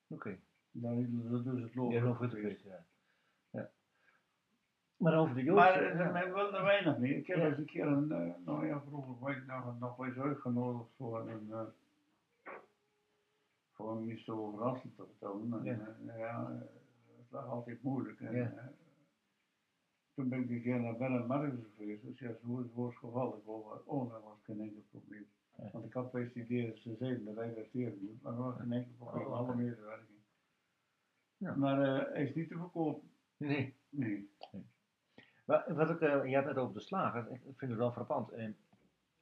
Oké. 0.08 0.40
Daar 0.72 0.94
hielden 0.94 1.44
ze 1.44 1.44
dus 1.44 1.62
het 1.62 1.76
lover. 1.76 1.94
Ja, 1.94 2.04
nog 2.04 2.18
goed 2.18 2.34
geweest, 2.34 2.64
ja. 2.64 2.86
Maar 5.04 5.18
over 5.20 5.36
de 5.36 5.44
Joodse... 5.44 5.64
Maar 5.64 5.82
eh, 5.92 5.98
ja. 6.00 6.12
men 6.12 6.34
wilde 6.34 6.62
weinig 6.62 6.98
meer. 6.98 7.18
Ik 7.18 7.28
heb 7.28 7.38
Ja. 7.38 7.46
eens 7.48 7.58
een 7.58 7.66
keer 7.66 7.88
een, 7.88 8.12
eh, 8.12 8.34
nou 8.46 8.68
ja, 8.68 8.82
vroeger 8.82 9.20
was 9.20 9.36
ik 9.36 9.46
nog, 9.46 9.80
nog 9.80 9.96
wel 9.96 10.06
eens 10.08 10.18
uitgenodigd 10.18 10.90
voor 10.98 11.30
een, 11.30 11.52
eh, 11.52 11.62
voor 13.72 13.92
een 13.92 14.06
mister 14.06 14.40
over 14.40 14.64
Hasselt 14.64 14.96
te 14.96 15.04
vertellen. 15.06 15.54
En, 15.54 15.64
Ja. 15.64 15.96
eh, 16.14 16.20
ja, 16.20 16.52
het 17.18 17.30
was 17.30 17.46
altijd 17.46 17.84
moeilijk. 17.84 18.20
En, 18.22 18.36
Ja. 18.36 18.72
toen 20.14 20.30
ben 20.30 20.40
ik 20.44 20.50
een 20.50 20.62
keer 20.62 20.80
naar 20.82 20.98
Bernard 20.98 21.28
Marcus 21.28 21.60
geweest. 21.78 22.04
Dus 22.04 22.20
ja, 22.20 22.32
zo 22.46 22.60
is 22.60 22.66
het 22.76 22.96
geval. 22.96 23.38
Ik 23.38 23.44
wou, 23.46 23.80
oh, 23.86 24.12
dat 24.12 24.24
was 24.24 24.38
geen 24.44 24.62
enkel 24.62 24.82
probleem. 24.90 25.26
Ja. 25.58 25.70
Want 25.72 25.86
ik 25.86 25.94
had 25.94 26.12
idee 26.36 26.68
dat 26.68 26.78
ze 26.78 26.96
zeiden 27.00 27.26
dat 27.26 27.36
werd 27.36 27.56
tegengehouden. 27.72 28.20
Maar 28.22 28.34
dat 28.36 28.44
was 28.46 28.56
geen 28.58 28.72
enkel 28.72 28.92
probleem. 28.98 29.26
Oh, 29.26 29.38
Alle 29.38 29.56
medewerking. 29.56 30.18
Ja. 31.38 31.56
Maar 31.56 31.78
hij 32.12 32.24
is 32.24 32.36
niet 32.36 32.50
te 32.50 32.58
verkopen. 32.58 33.10
Nee. 33.38 33.76
Nee. 33.90 34.30
Maar 35.46 35.74
wat 35.76 35.90
ik, 35.90 36.02
eh, 36.02 36.26
je 36.26 36.36
hebt 36.36 36.48
het 36.48 36.58
over 36.58 36.74
de 36.74 36.80
slager, 36.80 37.28
ik 37.32 37.58
vind 37.58 37.72
het 37.72 37.80
wel 37.80 37.92
frappant. 37.92 38.32
Eh, 38.32 38.48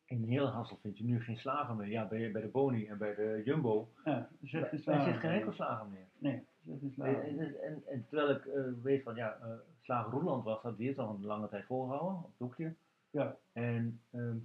in 0.05 0.23
heel 0.23 0.47
Hasselt 0.47 0.81
vind 0.81 0.97
je 0.97 1.03
nu 1.03 1.21
geen 1.21 1.37
slager 1.37 1.75
meer. 1.75 1.87
Ja, 1.87 2.07
bij, 2.07 2.31
bij 2.31 2.41
de 2.41 2.47
Boni 2.47 2.87
en 2.87 2.97
bij 2.97 3.15
de 3.15 3.41
Jumbo. 3.45 3.89
Ja, 4.05 4.29
er 4.41 4.47
zit 4.47 4.67
geen 4.83 4.93
er 4.93 5.01
zit 5.01 5.23
enkel 5.23 5.51
slager 5.51 5.87
meer. 5.87 6.07
Nee, 6.17 6.33
er 6.35 6.77
zit 6.79 6.79
geen 6.79 6.89
En, 6.89 6.93
slager 6.93 7.39
en, 7.39 7.61
en, 7.63 7.83
en 7.87 8.05
terwijl 8.07 8.29
ik 8.29 8.45
eh, 8.45 8.61
weet 8.83 9.03
van, 9.03 9.15
ja, 9.15 9.37
eh 9.41 9.49
slager 9.81 10.11
Roeland 10.11 10.43
was 10.43 10.61
dat, 10.61 10.77
die 10.77 10.85
heeft 10.85 10.99
al 10.99 11.09
een 11.09 11.25
lange 11.25 11.49
tijd 11.49 11.65
volgehouden, 11.65 12.17
op 12.17 12.23
het 12.23 12.37
hoekje. 12.37 12.73
Ja. 13.09 13.35
En 13.51 14.01
ehm 14.11 14.37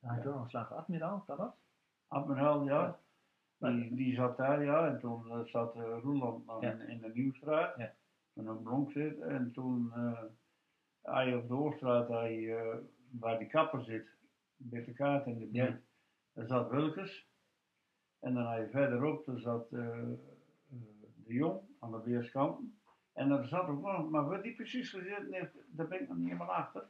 hij 0.00 0.14
had 0.14 0.24
nog 0.24 0.42
een 0.42 0.50
slager 0.50 0.76
Admiraal, 0.76 1.22
kan 1.26 1.36
dat? 1.36 1.54
Admiraal, 2.08 2.64
ja. 2.64 2.98
Ja. 3.58 3.70
Die, 3.70 3.94
die 3.94 4.14
zat 4.14 4.36
daar, 4.36 4.64
ja. 4.64 4.86
En 4.86 5.00
toen 5.00 5.46
zat 5.46 5.76
uh, 5.76 5.82
Roeland 6.02 6.46
nog 6.46 6.62
Ja. 6.62 6.70
in, 6.70 6.88
in 6.88 7.00
de 7.00 7.10
Nieuwstraat. 7.14 7.76
Ja. 7.76 7.92
En 8.34 8.50
op 8.50 8.62
Blonk 8.62 8.90
zit. 8.92 9.20
En 9.20 9.52
toen, 9.52 9.92
hij 11.02 11.34
op 11.34 11.48
de 11.48 11.54
Hoogstraat, 11.54 12.08
hij, 12.08 12.56
eh, 12.58 12.76
waar 13.10 13.38
die 13.38 13.48
kapper 13.48 13.84
zit, 13.84 14.08
met 14.56 14.84
de 14.86 14.92
kaart 14.92 15.26
in 15.26 15.38
de 15.38 15.46
buurt, 15.46 15.68
Ja. 15.68 15.80
daar 16.32 16.46
zat 16.46 16.70
Wilkes. 16.70 17.28
En 18.18 18.34
dan 18.34 18.44
had 18.44 18.58
je 18.58 18.68
verderop, 18.70 19.26
daar 19.26 19.38
zat 19.38 19.72
eh, 19.72 19.98
eh, 19.98 20.16
de 21.24 21.34
Jong 21.34 21.60
aan 21.78 21.90
de 21.90 22.02
weerskanten. 22.04 22.80
En 23.12 23.28
daar 23.28 23.44
zat 23.46 23.68
ook 23.68 23.82
nog, 23.82 24.10
maar 24.10 24.24
waar 24.28 24.42
die 24.42 24.54
precies 24.54 24.90
gezeten 24.90 25.32
heeft, 25.32 25.54
daar 25.66 25.88
ben 25.88 26.00
ik 26.00 26.08
nog 26.08 26.16
niet 26.16 26.26
helemaal 26.26 26.52
achter. 26.54 26.88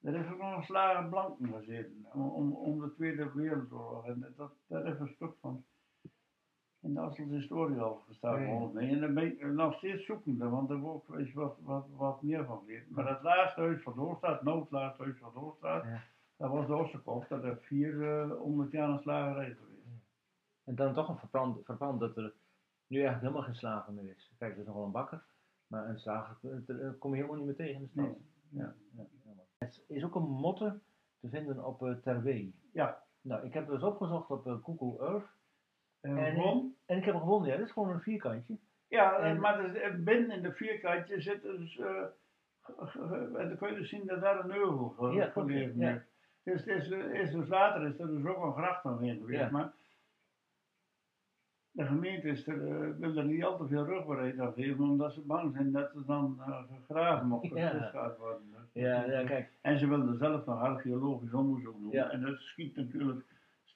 Er 0.00 0.14
is 0.14 0.30
ook 0.32 0.38
nog 0.38 0.56
een 0.56 0.62
slager 0.64 1.08
blanken 1.08 1.52
gezeten, 1.52 2.06
om, 2.12 2.20
om, 2.28 2.52
om 2.52 2.80
de 2.80 2.92
Tweede 2.94 3.32
Wereldoorlog. 3.32 4.06
En 4.06 4.32
dat, 4.36 4.52
daar 4.66 4.86
is 4.86 4.98
een 4.98 5.08
stuk 5.08 5.32
van 5.40 5.64
in 6.82 6.94
de 6.94 7.00
Asselse 7.00 7.34
historie 7.34 7.78
al 7.80 8.02
gestaan 8.06 8.44
volgens 8.44 8.72
mij. 8.72 8.88
En 8.88 9.00
daar 9.00 9.12
ben 9.12 9.24
ik 9.26 9.52
nog 9.52 9.74
steeds 9.74 10.04
zoekende, 10.04 10.48
want 10.48 10.70
er 10.70 10.80
wil 10.80 11.04
ik 11.08 11.16
eens 11.16 11.32
wat, 11.32 11.56
wat, 11.62 11.86
wat 11.96 12.22
meer 12.22 12.44
van 12.44 12.62
weten. 12.66 12.86
Maar 12.88 13.08
het 13.08 13.22
laatste 13.22 13.60
huis 13.60 13.82
van 13.82 13.94
Doorstraat, 13.96 14.42
nou 14.42 14.60
het 14.60 14.70
laatste 14.70 15.02
huis 15.02 15.18
van 15.18 15.30
Doorstraat, 15.34 15.84
Ja. 15.84 16.02
dat 16.36 16.50
was 16.50 16.66
de 16.66 16.74
Ossekop. 16.76 17.28
Dat 17.28 17.42
heeft 17.42 17.70
eh, 17.70 18.30
honderd 18.30 18.70
jaar 18.70 18.88
een 18.88 19.00
slagerij 19.00 19.54
geweest. 19.54 19.68
En 20.64 20.74
dan 20.74 20.94
toch 20.94 21.08
een 21.08 21.18
verbrand, 21.18 21.64
verbrand 21.64 22.00
dat 22.00 22.16
er 22.16 22.32
nu 22.86 22.96
eigenlijk 22.96 23.20
helemaal 23.20 23.42
geen 23.42 23.54
slager 23.60 23.92
meer 23.92 24.14
is. 24.16 24.32
Kijk, 24.38 24.52
er 24.52 24.60
is 24.60 24.66
nog 24.66 24.74
wel 24.74 24.84
een 24.84 24.90
bakker, 24.90 25.22
maar 25.66 25.88
een 25.88 25.98
slager 25.98 26.36
eh, 26.66 26.86
eh, 26.86 26.92
kom 26.98 27.10
je 27.10 27.16
helemaal 27.16 27.36
niet 27.36 27.46
meer 27.46 27.56
tegen 27.56 27.74
in 27.74 27.82
de 27.82 27.88
stad. 27.88 28.04
Nee. 28.04 28.16
Ja. 28.62 28.74
Het 29.58 29.84
is 29.88 30.04
ook 30.04 30.14
een 30.14 30.28
motte 30.28 30.78
te 31.20 31.28
vinden 31.28 31.64
op 31.66 31.82
uh, 31.82 31.94
Terwee. 31.94 32.54
Ja. 32.72 33.02
Nou, 33.20 33.46
ik 33.46 33.54
heb 33.54 33.68
dus 33.68 33.82
opgezocht 33.82 34.30
op 34.30 34.46
uh, 34.46 34.54
Google 34.62 35.06
Earth. 35.06 35.26
En, 36.00 36.18
En, 36.18 36.96
ik 36.98 37.04
heb 37.04 37.14
hem 37.14 37.22
gevonden, 37.22 37.50
ja, 37.50 37.56
dit 37.56 37.66
is 37.66 37.72
gewoon 37.72 37.90
een 37.90 38.00
vierkantje. 38.00 38.56
Ja, 38.88 39.16
en- 39.18 39.40
maar 39.40 39.70
binnen 40.04 40.30
in 40.36 40.42
de 40.42 40.52
vierkantje 40.52 41.20
zit 41.20 41.42
dus, 41.42 41.78
eh, 41.78 42.02
ge- 42.62 43.30
en 43.38 43.48
dan 43.48 43.56
kun 43.56 43.68
je 43.68 43.74
dus 43.74 43.88
zien 43.88 44.06
dat 44.06 44.20
daar 44.20 44.44
een 44.44 44.54
euvel 44.54 45.10
Ja, 45.10 45.26
gelegen 45.30 45.78
ja. 45.78 46.02
Dus, 46.42 46.64
is, 46.66 46.88
is 47.12 47.30
dus 47.30 47.48
later 47.48 47.86
is 47.86 47.98
er 47.98 48.06
dus 48.06 48.24
ook 48.26 48.44
een 48.44 48.52
gracht 48.52 48.84
omheen 48.84 49.18
geweest. 49.18 49.40
Ja. 49.40 49.50
Maar 49.50 49.72
de 51.70 51.84
gemeente 51.86 52.28
is 52.28 52.46
er, 52.46 52.66
eh, 52.66 52.90
wil 52.98 53.16
er 53.16 53.24
niet 53.24 53.44
al 53.44 53.56
te 53.56 53.66
veel 53.66 53.84
rugbaarheid 53.84 54.38
aan 54.40 54.52
geven, 54.52 54.84
omdat 54.84 55.12
ze 55.12 55.20
bang 55.20 55.52
zijn 55.52 55.72
dat 55.72 55.90
ze 55.92 56.04
dan 56.04 56.36
eh, 56.46 56.62
gegraven 56.86 57.32
of 57.32 57.48
Ja. 57.54 58.14
worden. 58.18 58.68
Ja, 58.72 59.00
dat 59.00 59.10
ja, 59.10 59.24
kijk. 59.24 59.50
En 59.60 59.78
ze 59.78 59.86
wilden 59.88 60.18
zelf 60.18 60.46
nog 60.46 60.60
archeologisch 60.60 61.32
onderzoek 61.32 61.78
doen. 61.80 61.90
Ja. 61.90 62.10
En 62.10 62.20
dat 62.20 62.38
schiet 62.38 62.76
natuurlijk 62.76 63.24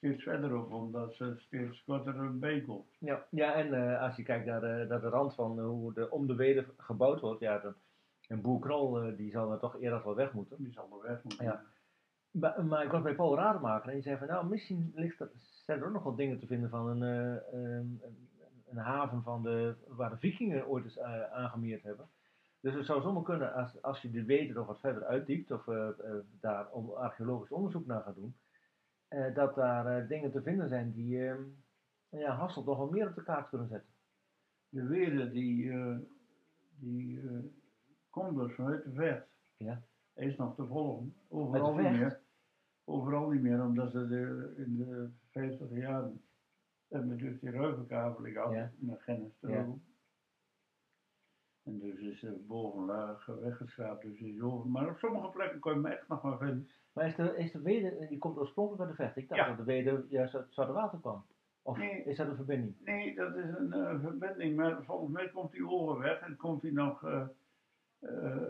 steeds 0.05 0.23
verder 0.23 0.57
op, 0.57 0.71
omdat 0.71 1.15
ze 1.15 1.33
steeds 1.37 1.83
korter 1.83 2.39
bijkomt. 2.39 2.87
Ja, 2.99 3.25
ja 3.29 3.53
en 3.53 3.73
eh, 3.73 4.01
als 4.01 4.15
je 4.15 4.23
kijkt 4.23 4.45
naar 4.45 4.61
de, 4.61 4.85
naar 4.89 5.01
de 5.01 5.09
rand 5.09 5.35
van 5.35 5.59
eh, 5.59 5.65
hoe 5.65 5.93
de, 5.93 6.11
om 6.11 6.27
de 6.27 6.35
weder 6.35 6.65
gebouwd 6.77 7.19
wordt, 7.19 7.39
ja, 7.39 7.59
dan, 7.59 7.73
een 8.27 8.41
boer 8.41 8.59
Krol 8.59 9.01
eh, 9.01 9.17
die 9.17 9.31
zal 9.31 9.51
er 9.51 9.59
toch 9.59 9.79
eerder 9.79 10.03
wel 10.03 10.15
weg 10.15 10.33
moeten. 10.33 10.57
Die 10.63 10.71
zal 10.71 10.89
er 10.91 11.07
weg 11.09 11.23
moeten. 11.23 11.45
Ja. 11.45 11.61
Maar, 12.31 12.65
maar 12.65 12.83
ik 12.83 12.91
was 12.91 13.01
bij 13.01 13.15
Paul 13.15 13.35
Rademaker 13.35 13.87
en 13.87 13.93
die 13.93 14.03
zei 14.03 14.17
van 14.17 14.27
nou, 14.27 14.47
misschien 14.47 14.91
ligt 14.95 15.19
er, 15.19 15.31
zijn 15.65 15.79
er 15.79 15.85
ook 15.85 15.93
nog 15.93 16.03
wel 16.03 16.15
dingen 16.15 16.39
te 16.39 16.47
vinden 16.47 16.69
van 16.69 16.87
een, 16.87 17.03
eh, 17.03 17.59
een, 17.61 18.01
een, 18.03 18.27
een 18.69 18.77
haven 18.77 19.23
van 19.23 19.43
de, 19.43 19.75
waar 19.87 20.09
de 20.09 20.17
vikingen 20.17 20.67
ooit 20.67 20.83
eens 20.83 20.97
eh, 20.97 21.31
aangemeerd 21.31 21.83
hebben. 21.83 22.07
Dus 22.59 22.73
het 22.73 22.85
zou 22.85 23.01
zomaar 23.01 23.23
kunnen, 23.23 23.53
als, 23.53 23.81
als 23.81 24.01
je 24.01 24.11
de 24.11 24.25
Wede 24.25 24.53
nog 24.53 24.67
wat 24.67 24.79
verder 24.79 25.03
uitdiept, 25.05 25.51
of 25.51 25.67
eh, 25.67 25.87
eh, 25.87 25.93
daar 26.39 26.69
on- 26.71 26.97
archeologisch 26.97 27.51
onderzoek 27.51 27.85
naar 27.85 28.01
gaat 28.01 28.15
doen, 28.15 28.35
eh, 29.07 29.35
dat 29.35 29.55
daar 29.55 29.85
eh, 29.85 30.07
dingen 30.07 30.31
te 30.31 30.41
vinden 30.41 30.69
zijn 30.69 30.91
die 30.91 31.27
ehm, 31.27 31.43
ja, 32.09 32.35
Hasselt 32.35 32.65
nog 32.65 32.77
wel 32.77 32.89
meer 32.89 33.07
op 33.07 33.15
de 33.15 33.23
kaart 33.23 33.49
kunnen 33.49 33.67
zetten. 33.67 33.93
De 34.69 34.83
Wede 34.83 35.31
die, 35.31 35.71
eh, 35.71 35.97
die 36.79 37.21
komt 38.09 38.37
dus 38.37 38.53
vanuit 38.55 38.83
de 38.83 38.91
vet. 38.93 39.27
Ja. 39.57 39.81
Is 40.13 40.35
nog 40.35 40.55
te 40.55 40.65
volgen. 40.65 41.15
Overal 41.27 41.75
niet 41.75 41.91
meer. 41.91 42.19
Overal 42.83 43.29
niet 43.29 43.41
meer, 43.41 43.63
omdat 43.63 43.91
ze 43.91 44.07
de, 44.07 44.53
in 44.57 44.77
de 44.77 45.09
50 45.29 45.69
jaren 45.71 46.21
hebben 46.87 47.17
dus 47.17 47.39
die 47.39 47.51
gehad 47.51 47.89
Ja. 48.51 48.71
naar 48.77 49.01
Gennis 49.01 49.39
En 51.63 51.79
dus 51.79 51.99
is 51.99 52.19
de 52.19 52.43
bovenlaag 52.47 53.25
weggeschraapt, 53.25 54.01
dus 54.01 54.19
is 54.19 54.41
over. 54.41 54.69
Maar 54.69 54.89
op 54.89 54.97
sommige 54.97 55.29
plekken 55.29 55.59
kon 55.59 55.73
je 55.73 55.77
hem 55.77 55.91
echt 55.91 56.07
nog 56.07 56.23
maar 56.23 56.37
vinden. 56.37 56.69
Maar 56.95 57.05
is 57.05 57.15
de, 57.15 57.37
is 57.37 57.51
de 57.51 57.61
Wede, 57.61 58.05
die 58.09 58.17
komt 58.17 58.37
oorspronkelijk 58.37 58.81
uit 58.81 58.89
de 58.97 59.03
vecht. 59.03 59.15
Ik 59.17 59.29
dacht 59.29 59.41
Ja. 59.41 59.47
dat 59.47 59.57
de 59.57 59.63
Wede 59.63 60.05
juist 60.09 60.35
uit 60.35 60.55
het 60.55 60.67
Water 60.67 60.99
kwam. 60.99 61.25
Of 61.61 61.77
Nee. 61.77 62.03
is 62.03 62.17
dat 62.17 62.27
een 62.27 62.35
verbinding? 62.35 62.75
Nee, 62.83 63.15
dat 63.15 63.35
is 63.35 63.49
een 63.57 63.73
eh, 63.73 63.99
verbinding, 64.01 64.55
maar 64.55 64.83
volgens 64.83 65.11
mij 65.11 65.29
komt 65.29 65.51
hij 65.51 65.63
overweg 65.67 66.19
en 66.19 66.35
komt 66.37 66.61
hij 66.61 66.71
nog 66.71 67.03
eh, 67.03 67.21
eh, 67.99 68.47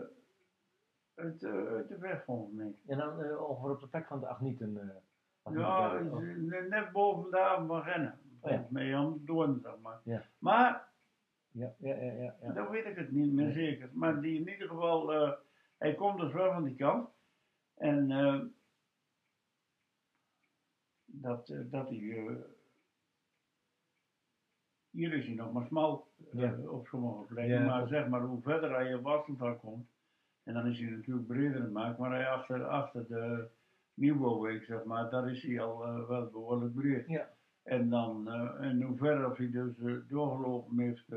uit, 1.14 1.42
eh, 1.42 1.66
uit 1.66 1.88
de 1.88 1.98
weg 1.98 2.24
volgens 2.24 2.52
mij. 2.54 2.74
En 2.86 2.98
dan 2.98 3.20
eh, 3.22 3.42
ongeveer 3.48 3.70
op 3.70 3.80
de 3.80 3.88
plek 3.88 4.06
van 4.06 4.20
de 4.20 4.26
Agnieten. 4.26 4.80
eh, 4.80 5.52
Ja, 5.54 5.96
eh, 5.96 6.68
net 6.68 6.92
boven 6.92 7.30
de 7.30 7.38
haven 7.38 7.66
van 7.66 7.82
Rennen. 7.82 8.18
Volgens 8.40 8.68
mij 8.70 8.86
het 8.86 9.26
Doorn, 9.26 9.60
zeg 9.62 9.78
maar. 9.82 10.00
Ja. 10.04 10.22
Maar, 10.38 10.88
ja, 11.50 11.74
ja, 11.78 11.94
ja, 11.94 12.12
ja, 12.12 12.34
ja. 12.42 12.52
dan 12.52 12.68
weet 12.70 12.84
ik 12.86 12.96
het 12.96 13.10
niet 13.12 13.32
meer 13.32 13.52
zeker. 13.52 13.88
Maar 13.92 14.20
die 14.20 14.40
in 14.40 14.48
ieder 14.48 14.68
geval, 14.68 15.12
eh, 15.12 15.32
hij 15.78 15.94
komt 15.94 16.20
dus 16.20 16.32
wel 16.32 16.52
van 16.52 16.64
die 16.64 16.76
kant. 16.76 17.08
En 17.76 18.10
eh, 18.10 18.40
dat, 21.04 21.48
eh, 21.48 21.58
dat 21.64 21.88
hij, 21.88 22.26
eh, 22.26 22.34
hier 24.90 25.12
is 25.12 25.26
hij 25.26 25.34
nog 25.34 25.52
maar 25.52 25.66
smal 25.66 26.08
Ja. 26.32 26.58
op 26.68 26.86
sommige 26.86 27.24
plekken. 27.24 27.54
Ja. 27.60 27.66
Maar 27.66 27.88
zeg 27.88 28.08
maar, 28.08 28.20
hoe 28.20 28.42
verder 28.42 28.70
hij 28.74 28.90
in 28.90 29.02
Wasselt 29.02 29.58
komt, 29.60 29.88
en 30.42 30.54
dan 30.54 30.66
is 30.66 30.78
hij 30.78 30.90
natuurlijk 30.90 31.26
breder 31.26 31.62
gemaakt, 31.62 31.98
maar 31.98 32.10
hij 32.10 32.28
achter, 32.28 32.66
achter 32.66 33.06
de 33.06 33.48
Nieuwbouwweek, 33.94 34.64
zeg 34.64 34.84
maar, 34.84 35.10
daar 35.10 35.30
is 35.30 35.42
hij 35.42 35.60
al 35.60 36.06
wel 36.06 36.30
behoorlijk 36.30 36.74
breed. 36.74 37.08
Ja. 37.08 37.34
En 37.62 37.88
dan, 37.90 38.32
in 38.62 38.82
hoeverre 38.82 39.30
of 39.30 39.36
hij 39.36 39.50
dus 39.50 39.72
doorgelopen 40.08 40.78
heeft 40.78 41.08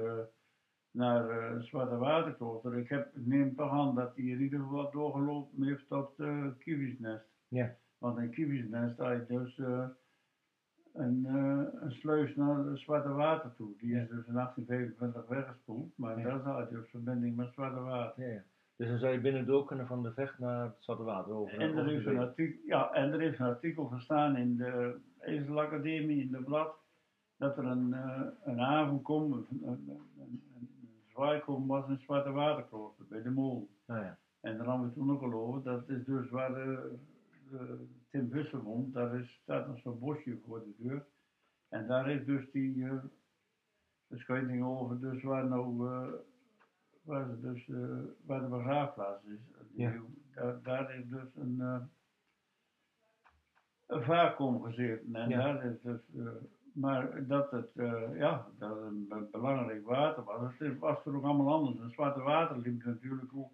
naar 1.00 1.30
eh 1.30 1.60
Zwarte 1.62 1.98
Waterklooster. 1.98 2.78
Ik 2.78 2.90
heb, 2.90 3.10
neem 3.14 3.56
toch 3.56 3.72
aan 3.72 3.96
dat 3.96 4.16
hij 4.16 4.26
in 4.26 4.42
ieder 4.42 4.60
geval 4.60 4.92
doorgelopen 4.92 5.64
heeft 5.64 5.88
tot 5.88 6.14
uh, 6.18 6.46
Kiwisnest. 6.58 7.26
Ja. 7.48 7.76
Want 7.98 8.18
in 8.20 8.30
Kiwisnest 8.30 8.98
had 8.98 9.12
je 9.12 9.26
dus 9.38 9.58
eh, 9.60 9.86
een, 10.94 11.26
eh, 11.26 11.82
een 11.82 11.92
sluis 11.92 12.36
naar 12.36 12.58
het 12.58 12.80
Zwarte 12.80 13.10
Water 13.10 13.54
toe. 13.56 13.74
Die 13.78 13.90
Ja. 13.90 14.02
is 14.02 14.10
dus 14.10 14.26
in 14.28 14.34
1825 14.34 15.28
weggespoeld, 15.28 15.92
maar 15.98 16.18
Ja. 16.20 16.24
daar 16.24 16.42
zat 16.42 16.70
je 16.70 16.76
dus 16.76 16.90
verbinding 16.90 17.36
met 17.36 17.54
Zwarte 17.54 17.80
Water. 17.80 18.30
Ja. 18.34 18.42
Dus 18.76 18.88
dan 18.88 18.98
zou 19.00 19.14
je 19.14 19.20
binnen 19.22 19.46
door 19.46 19.66
kunnen 19.66 19.88
van 19.88 20.04
de 20.04 20.14
vecht 20.14 20.40
naar 20.40 20.64
het 20.64 20.76
Zwarte 20.80 21.04
Water 21.04 21.34
over. 21.34 21.60
En 21.60 21.78
er, 21.78 21.92
is 21.92 22.06
een 22.06 22.18
artikel, 22.20 22.60
ja, 22.66 22.92
en 22.94 23.12
er 23.14 23.20
heeft 23.20 23.40
een 23.40 23.46
artikel 23.46 23.86
gestaan 23.86 24.36
in 24.38 24.56
de 24.58 24.96
Ezelacademie, 25.20 26.22
in 26.22 26.32
de 26.32 26.44
blad, 26.44 26.76
dat 27.38 27.58
er 27.58 27.66
een, 27.66 27.94
eh, 27.94 28.22
een 28.44 28.60
avond 28.60 29.04
komt, 29.04 29.34
een, 29.36 29.62
een, 29.68 29.90
een, 30.20 30.69
een, 31.28 31.34
een 31.36 31.42
komt 31.42 31.68
was 31.68 31.90
in 31.90 32.00
Zwarte 32.00 32.32
Waterklooster, 32.32 33.06
bij 33.08 33.22
de 33.22 33.30
Mol. 33.30 33.70
Nou 33.86 34.04
ja. 34.04 34.18
En 34.40 34.58
daar 34.58 34.66
hadden 34.68 34.88
we 34.88 34.94
toen 34.94 35.12
ook 35.12 35.22
al 35.22 35.34
over, 35.34 35.64
dat 35.64 35.90
is 35.90 36.06
dus 36.06 36.30
waar 36.30 36.54
de, 36.54 36.96
de 37.50 37.88
Tim 38.10 38.30
Visser 38.32 38.62
woont, 38.62 38.94
daar 38.94 39.20
is, 39.20 39.40
staat 39.44 39.68
nog 39.68 39.80
zo'n 39.80 40.00
bosje 40.00 40.38
voor 40.46 40.60
de 40.60 40.74
deur. 40.78 41.06
En 41.70 41.88
daar 41.88 42.06
heeft 42.06 42.26
dus 42.26 42.52
die 42.52 42.86
eh 42.86 42.94
beschrijving 44.08 44.64
over, 44.66 45.00
dus 45.00 45.24
waar 45.24 45.46
nou, 45.48 45.88
eh, 45.88 46.08
waar, 47.02 47.28
ze 47.30 47.40
dus, 47.42 47.68
eh, 47.68 47.98
waar 48.26 48.42
de 48.42 48.48
begraafplaats 48.48 49.24
is. 49.24 49.40
Die- 49.72 49.90
daar, 50.34 50.62
daar 50.62 50.92
heeft 50.92 51.10
dus 51.10 51.36
een, 51.36 51.56
eh 51.62 51.82
een 53.86 54.04
vacuüm 54.04 54.62
gezeten. 54.62 55.16
En 55.16 55.30
Ja. 55.30 55.38
daar 55.38 55.66
is 55.66 55.82
dus, 55.82 56.02
eh, 56.18 56.28
maar 56.80 57.28
dat 57.28 57.52
het, 57.52 57.70
eh, 57.76 58.18
ja, 58.18 58.48
dat 58.58 58.76
het 58.76 58.86
een 58.86 59.08
be- 59.08 59.28
belangrijk 59.32 59.86
water 59.86 60.24
was. 60.24 60.58
Het 60.58 60.80
was 60.80 61.06
er 61.06 61.16
ook 61.16 61.24
allemaal 61.24 61.54
anders. 61.54 61.80
Het 61.80 61.92
zwarte 61.94 62.20
water 62.20 62.58
liep 62.58 62.84
natuurlijk 62.86 63.32
ook 63.36 63.52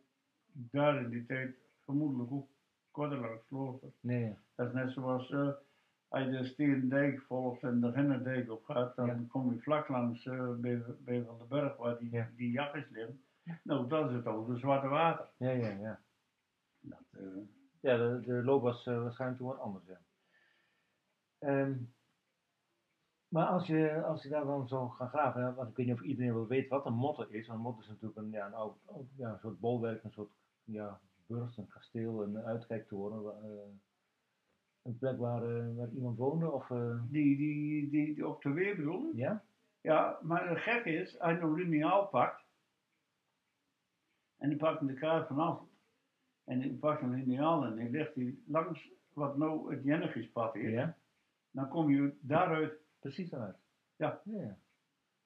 daar 0.51 1.01
in 1.01 1.09
die 1.09 1.25
tijd 1.25 1.55
vermoedelijk 1.83 2.31
ook 2.31 2.49
korter 2.91 3.17
langs. 3.19 3.81
Nee. 3.99 4.35
Dat 4.55 4.67
is 4.67 4.73
net 4.73 4.91
zoals 4.91 5.31
eh, 5.31 5.49
als 6.07 6.23
je 6.23 6.29
de 6.31 6.45
Stierendijk 6.45 7.21
volgt 7.21 7.63
en 7.63 7.79
de 7.81 7.91
Rennendijk 7.91 8.51
op 8.51 8.65
gaat, 8.65 8.95
dan 8.95 9.05
Ja. 9.07 9.19
kom 9.27 9.53
je 9.53 9.59
vlak 9.61 9.88
langs 9.88 10.25
eh, 10.25 10.53
bij, 10.55 10.83
bij 10.99 11.23
Van 11.23 11.38
den 11.38 11.47
Berg 11.47 11.77
waar 11.77 11.97
die, 11.97 12.11
Ja. 12.11 12.29
die 12.35 12.51
jachtjes 12.51 12.89
liggen. 12.89 13.23
Nou, 13.63 13.88
dat 13.88 14.09
is 14.09 14.15
het 14.15 14.25
ook, 14.25 14.47
het 14.47 14.59
zwarte 14.59 14.88
water. 14.88 15.27
ja, 15.38 15.49
ja, 15.51 15.69
ja. 15.69 15.99
Dat, 16.79 16.99
Ja, 17.79 17.97
de, 17.97 18.21
de 18.25 18.43
loop 18.43 18.61
was 18.61 18.85
waarschijnlijk 18.85 19.39
toen 19.39 19.47
wat 19.49 19.59
anders, 19.59 19.85
ja. 19.85 19.99
Ehm, 21.39 21.73
maar 23.35 23.45
als 23.47 23.67
je, 23.67 24.03
als 24.03 24.23
je 24.23 24.29
daar 24.29 24.45
dan 24.45 24.67
zo 24.67 24.87
gaat 24.89 25.09
graven, 25.09 25.55
want 25.55 25.69
ik 25.69 25.75
weet 25.75 25.85
niet 25.85 25.95
of 25.95 26.01
iedereen 26.01 26.33
wel 26.33 26.47
weet 26.47 26.67
wat 26.69 26.85
een 26.85 26.93
motte 26.93 27.27
is. 27.29 27.47
Want 27.47 27.59
een 27.59 27.65
motte 27.65 27.81
is 27.81 27.87
natuurlijk 27.87 28.17
een, 28.17 28.31
ja, 28.31 28.45
een, 28.45 28.53
oud, 28.53 28.77
ja, 29.15 29.31
een 29.31 29.39
soort 29.39 29.59
bolwerk, 29.59 30.03
een 30.03 30.11
soort 30.11 30.31
ja, 30.63 30.99
burcht, 31.25 31.57
een 31.57 31.67
kasteel, 31.67 32.23
een 32.23 32.37
uitkijktoren. 32.37 33.43
eh, 33.43 33.67
een 34.81 34.97
plek 34.97 35.17
waar, 35.17 35.43
eh, 35.43 35.75
waar 35.75 35.89
iemand 35.89 36.17
woonde 36.17 36.51
of... 36.51 36.69
eh, 36.69 37.01
die, 37.09 37.37
die, 37.37 37.89
die, 37.89 38.15
die 38.15 38.27
op 38.27 38.41
de 38.41 38.49
weer 38.49 38.75
bedoel 38.75 39.11
je? 39.11 39.17
ja? 39.17 39.43
Ja, 39.81 40.19
maar 40.21 40.49
het 40.49 40.59
gekke 40.59 40.89
is, 40.89 41.19
als 41.19 41.37
je 41.37 41.39
een 41.43 41.53
lineaal 41.53 42.07
pakt, 42.07 42.43
en 44.37 44.49
die 44.49 44.57
pakt 44.57 44.87
de 44.87 44.93
kaart 44.93 45.27
van 45.27 45.39
Asselt, 45.39 45.69
en 46.43 46.59
die 46.59 46.73
pakt 46.73 47.01
een 47.01 47.13
lineaal 47.13 47.65
en 47.65 47.75
die 47.75 47.89
legt 47.89 48.15
die 48.15 48.43
langs 48.47 48.89
wat 49.13 49.37
nou 49.37 49.75
het 49.75 49.83
Jennegispad 49.83 50.55
is, 50.55 50.71
Ja? 50.71 50.97
dan 51.51 51.69
kom 51.69 51.89
je 51.89 52.17
daaruit. 52.21 52.83
Precies 53.05 53.29
daaruit. 53.29 53.57
Ja. 53.95 54.21
Ja. 54.23 54.57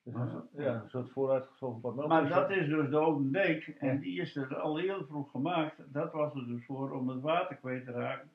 Dus 0.03 0.13
Ja. 0.13 0.19
een, 0.19 0.63
ja, 0.63 0.81
een 0.81 0.89
soort 0.89 1.11
vooruitgeschoven 1.11 1.81
pad. 1.81 2.07
Maar 2.07 2.29
dat 2.29 2.49
is 2.49 2.67
dus 2.67 2.89
de 2.89 2.97
Oude 2.97 3.29
Dijk, 3.29 3.67
en 3.67 3.99
die 3.99 4.21
is 4.21 4.35
er 4.35 4.55
al 4.55 4.77
heel 4.77 5.05
vroeg 5.05 5.31
gemaakt. 5.31 5.93
Dat 5.93 6.11
was 6.11 6.33
er 6.35 6.47
dus 6.47 6.65
voor 6.65 6.91
om 6.91 7.09
het 7.09 7.21
water 7.21 7.55
kwijt 7.55 7.85
te 7.85 7.91
raken. 7.91 8.31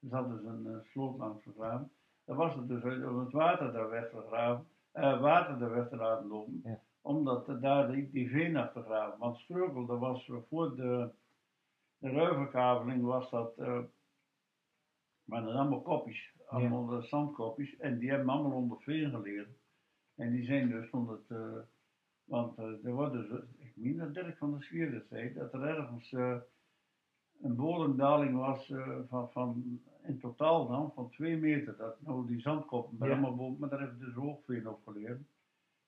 Er 0.00 0.08
zat 0.08 0.28
dus 0.28 0.44
een 0.44 0.66
uh, 0.66 0.76
sloot 0.82 1.18
langs 1.18 1.42
gegraven. 1.42 1.90
Dat 2.24 2.36
was 2.36 2.54
het 2.54 2.68
dus 2.68 2.82
uit 2.82 3.06
om 3.06 3.18
het 3.18 3.32
water 3.32 3.72
daar 3.72 3.90
weg 3.90 4.10
te 4.10 4.24
graven, 4.28 4.66
eh, 4.92 5.20
water 5.20 5.58
daar 5.58 5.70
weg 5.70 5.88
te 5.88 5.96
laten 5.96 6.26
lopen. 6.26 6.60
Ja. 6.64 6.80
Omdat 7.00 7.48
er 7.48 7.60
daar 7.60 7.92
die, 7.92 8.10
die 8.10 8.30
veen 8.30 8.56
af 8.56 8.72
te 8.72 8.82
graven. 8.82 9.18
Want 9.18 9.38
Strugel, 9.38 9.86
dat 9.86 9.98
was 9.98 10.30
voor 10.48 10.76
de, 10.76 11.10
de 11.98 12.10
ruiverkaveling 12.10 13.04
was 13.04 13.30
dat, 13.30 13.58
eh 13.58 13.80
maar 15.24 15.42
dat 15.42 15.54
allemaal 15.54 15.82
kopjes, 15.82 16.32
allemaal 16.48 16.92
eh, 16.92 17.02
zandkopjes. 17.02 17.76
En 17.76 17.98
die 17.98 18.10
hebben 18.10 18.28
allemaal 18.28 18.58
onder 18.58 18.80
veen 18.80 19.10
gelegen. 19.10 19.56
En 20.14 20.30
die 20.30 20.44
zijn 20.44 20.68
dus 20.68 20.88
van 20.88 21.08
het, 21.08 21.30
eh, 21.38 21.58
want 22.24 22.58
eh, 22.58 22.84
er 22.84 22.92
wordt 22.92 23.12
dus, 23.12 23.40
ik 23.58 23.72
meen 23.76 23.96
dat 23.96 24.14
Dirk 24.14 24.36
van 24.36 24.50
der 24.50 24.62
Schier 24.62 24.92
dat 24.92 25.06
zei, 25.08 25.32
dat 25.32 25.52
er 25.52 25.62
ergens 25.62 26.12
een 27.42 27.56
bodemdaling 27.56 28.36
was 28.36 28.72
van, 29.08 29.30
van, 29.30 29.80
in 30.02 30.18
totaal 30.18 30.66
dan, 30.66 30.92
van 30.94 31.10
twee 31.10 31.36
meter. 31.36 31.76
Dat 31.76 32.00
nou 32.00 32.26
die 32.26 32.40
zandkoppen 32.40 32.98
bij 32.98 33.08
Ja. 33.08 33.14
allemaal 33.14 33.36
boven, 33.36 33.58
maar 33.60 33.68
daar 33.68 33.80
hebben 33.80 33.98
dus 33.98 34.14
hoogveen 34.14 34.68
op 34.68 34.80
gelegen. 34.84 35.28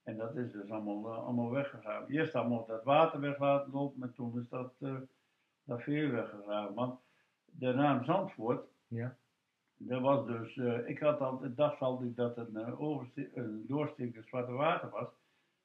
En 0.02 0.16
dat 0.16 0.36
is 0.36 0.52
dus 0.52 0.70
allemaal, 0.70 1.12
allemaal 1.14 1.50
weggegaan. 1.50 2.06
Eerst 2.06 2.34
allemaal 2.34 2.66
dat 2.66 2.84
water 2.84 3.20
weg 3.20 3.38
laten 3.38 3.72
lopen, 3.72 3.98
maar 3.98 4.12
toen 4.12 4.40
is 4.40 4.48
dat, 4.48 4.72
dat 5.64 5.82
veel 5.82 6.10
weggegaan. 6.10 6.74
Want 6.74 7.00
de 7.44 7.72
naam 7.74 8.04
Zandvoort, 8.04 8.68
Ja. 8.86 9.16
Dat 9.82 10.00
was 10.00 10.26
dus, 10.26 10.56
eh, 10.56 10.88
ik 10.88 10.98
had 10.98 11.20
altijd, 11.20 11.56
dacht 11.56 11.80
altijd 11.80 12.16
dat 12.16 12.36
het 12.36 12.54
een, 12.54 12.76
overste- 12.78 13.30
een 13.34 13.64
doorstekend 13.66 14.26
zwarte 14.26 14.52
water 14.52 14.90
was. 14.90 15.08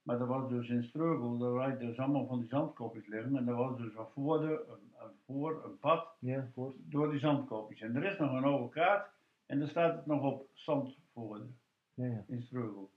Maar 0.01 0.17
dat 0.19 0.27
was 0.27 0.49
dus 0.49 0.69
in 0.69 0.83
Streugel, 0.83 1.37
daar 1.37 1.51
waren 1.51 1.79
dus 1.79 1.97
allemaal 1.97 2.27
van 2.27 2.39
die 2.39 2.47
zandkopjes 2.49 3.07
liggen. 3.07 3.35
En 3.37 3.45
dat 3.45 3.55
was 3.57 3.77
dus 3.77 3.95
een 3.95 4.05
voorde, 4.13 4.51
een, 4.69 4.93
een 5.05 5.11
voor, 5.25 5.61
een 5.65 5.79
pad 5.79 6.07
Ja, 6.19 6.47
voor. 6.53 6.73
door 6.77 7.09
die 7.11 7.19
zandkopjes. 7.19 7.81
En 7.81 7.95
er 7.95 8.03
is 8.11 8.17
nog 8.17 8.33
een 8.33 8.43
oude 8.43 8.69
kaart 8.69 9.09
en 9.45 9.59
daar 9.59 9.69
staat 9.69 9.95
het 9.95 10.05
nog 10.05 10.23
op 10.23 10.49
Zandvoorde 10.53 11.45
Ja, 11.93 12.05
ja. 12.05 12.23
in 12.27 12.41
Streugel. 12.41 12.89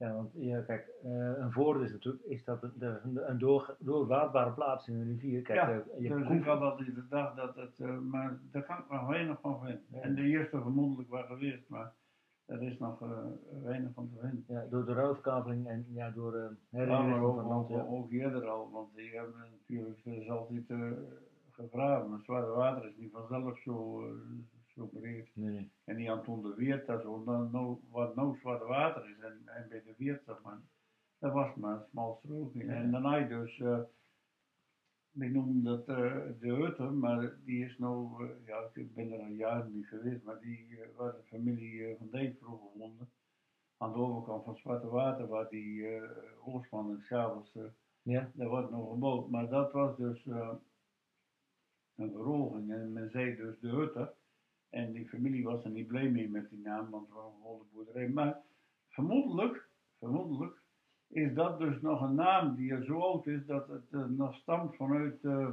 Ja, 0.00 0.14
want 0.14 0.30
ja, 0.34 0.60
kijk, 0.60 0.90
eh, 1.02 1.10
een 1.38 1.52
voordeel 1.52 1.82
is 1.82 1.92
natuurlijk 1.92 2.24
is 2.24 2.44
dat 2.44 2.60
de- 2.78 3.00
een, 3.26 3.38
door, 3.38 3.76
doorwaadbare 3.78 4.50
plaats 4.52 4.88
in 4.88 4.94
een 4.94 5.06
rivier. 5.06 5.42
Kijk, 5.42 5.58
Ja, 5.60 5.70
eh, 5.70 5.78
je 6.02 6.08
dus 6.08 6.26
koe- 6.26 6.36
ik 6.36 6.44
had 6.44 6.60
altijd 6.60 6.88
gedacht 6.94 7.36
dat 7.36 7.54
het, 7.56 7.78
eh, 7.80 7.98
maar 7.98 8.38
daar 8.50 8.62
kan 8.62 8.78
ik 8.78 8.90
nog 8.90 9.06
weinig 9.08 9.40
van 9.40 9.58
vinden. 9.60 9.84
Ja. 9.90 10.00
En 10.00 10.14
de 10.14 10.22
eerste 10.22 10.60
vermoedelijk 10.60 11.10
wel 11.10 11.22
geweest, 11.22 11.68
maar 11.68 11.92
er 12.46 12.62
is 12.62 12.78
nog 12.78 13.02
weinig 13.62 13.90
van 13.94 14.08
te 14.08 14.18
vinden. 14.20 14.44
Ja, 14.48 14.66
door 14.70 14.84
de 14.84 14.92
ruilverkaveling 14.92 15.66
en 15.68 15.86
ja, 15.92 16.10
door 16.10 16.34
uh, 16.36 16.44
Ja, 16.86 16.86
van 17.18 17.34
land. 17.34 17.50
ook, 17.52 17.68
Ja. 17.68 17.86
ook 17.88 18.10
eerder 18.10 18.48
al, 18.48 18.70
want 18.70 18.94
die 18.94 19.10
hebben 19.16 19.34
natuurlijk, 19.58 20.04
is 20.04 20.30
altijd 20.30 20.70
eh, 20.70 20.90
gegraven. 21.50 22.12
Het 22.12 22.24
Zwarte 22.24 22.50
Water 22.50 22.88
is 22.88 22.96
niet 22.96 23.12
vanzelf 23.12 23.58
zo, 23.58 24.04
zo 24.74 24.86
breed. 24.86 25.30
Nee. 25.34 25.70
En 25.84 25.96
die 25.96 26.10
Anton 26.10 26.42
de 26.42 26.54
Weert, 26.54 26.86
dat 26.86 27.02
zo, 27.02 27.24
dan, 27.24 27.50
nou, 27.52 27.78
wat 27.90 28.14
nou 28.14 28.38
Zwarte 28.38 28.64
Water 28.64 29.10
is, 29.10 29.18
en, 29.18 29.42
en 29.44 29.68
bij 29.68 29.82
de 29.82 29.94
Weert, 29.96 30.24
zeg 30.24 30.42
maar, 30.42 30.60
dat 31.18 31.32
was 31.32 31.54
maar 31.54 31.76
een 31.76 31.86
smal 31.90 32.20
strookje. 32.24 32.64
Ja. 32.64 32.72
En 32.72 32.90
dan 32.90 33.04
had 33.04 33.18
je 33.18 33.28
dus, 33.28 33.60
eh 33.60 33.80
ik 35.12 35.32
noemde 35.32 35.62
dat 35.62 35.88
eh, 35.88 36.16
de 36.40 36.48
Hutte, 36.54 36.82
maar 36.82 37.36
die 37.44 37.64
is 37.64 37.78
nou, 37.78 38.24
eh, 38.24 38.46
ja, 38.46 38.70
ik 38.74 38.94
ben 38.94 39.12
er 39.12 39.20
al 39.20 39.26
jaren 39.26 39.72
niet 39.72 39.86
geweest, 39.86 40.22
maar 40.22 40.40
die, 40.40 40.78
waar 40.96 41.12
de 41.12 41.22
familie 41.22 41.96
van 41.98 42.08
Dijk 42.10 42.38
vroeger 42.38 42.78
woonde, 42.78 43.06
aan 43.76 43.92
de 43.92 43.98
overkant 43.98 44.44
van 44.44 44.56
Zwarte 44.56 44.86
Water, 44.86 45.26
waar 45.26 45.48
die 45.48 45.86
Oostman 46.44 46.90
en 46.90 47.02
Schabels, 47.02 47.54
eh, 47.54 47.62
Ja, 48.02 48.30
daar 48.34 48.48
wordt 48.48 48.70
nog 48.70 48.90
gebouwd. 48.90 49.30
Maar 49.30 49.48
dat 49.48 49.72
was 49.72 49.96
dus 49.96 50.26
een 51.96 52.10
verhoging 52.10 52.72
en 52.72 52.92
men 52.92 53.10
zei 53.10 53.36
dus 53.36 53.60
de 53.60 53.68
Hutte. 53.68 54.14
En 54.70 54.92
die 54.92 55.08
familie 55.08 55.44
was 55.44 55.64
er 55.64 55.70
niet 55.70 55.86
blij 55.86 56.10
mee 56.10 56.28
met 56.30 56.50
die 56.50 56.60
naam, 56.60 56.90
want 56.90 57.06
het 57.06 57.14
was 57.14 57.32
een 57.32 57.38
behoorlijk 57.40 57.70
boerderij. 57.72 58.08
Maar 58.08 58.40
vermoedelijk, 58.88 59.68
vermoedelijk 59.98 60.58
is 61.08 61.34
dat 61.34 61.58
dus 61.58 61.80
nog 61.80 62.00
een 62.02 62.14
naam 62.14 62.54
die 62.56 62.72
er 62.72 62.84
zo 62.84 63.00
oud 63.00 63.26
is 63.26 63.46
dat 63.46 63.68
het 63.68 63.84
eh, 63.90 64.04
nog 64.04 64.34
stamt 64.34 64.76
vanuit 64.76 65.24
eh, 65.24 65.48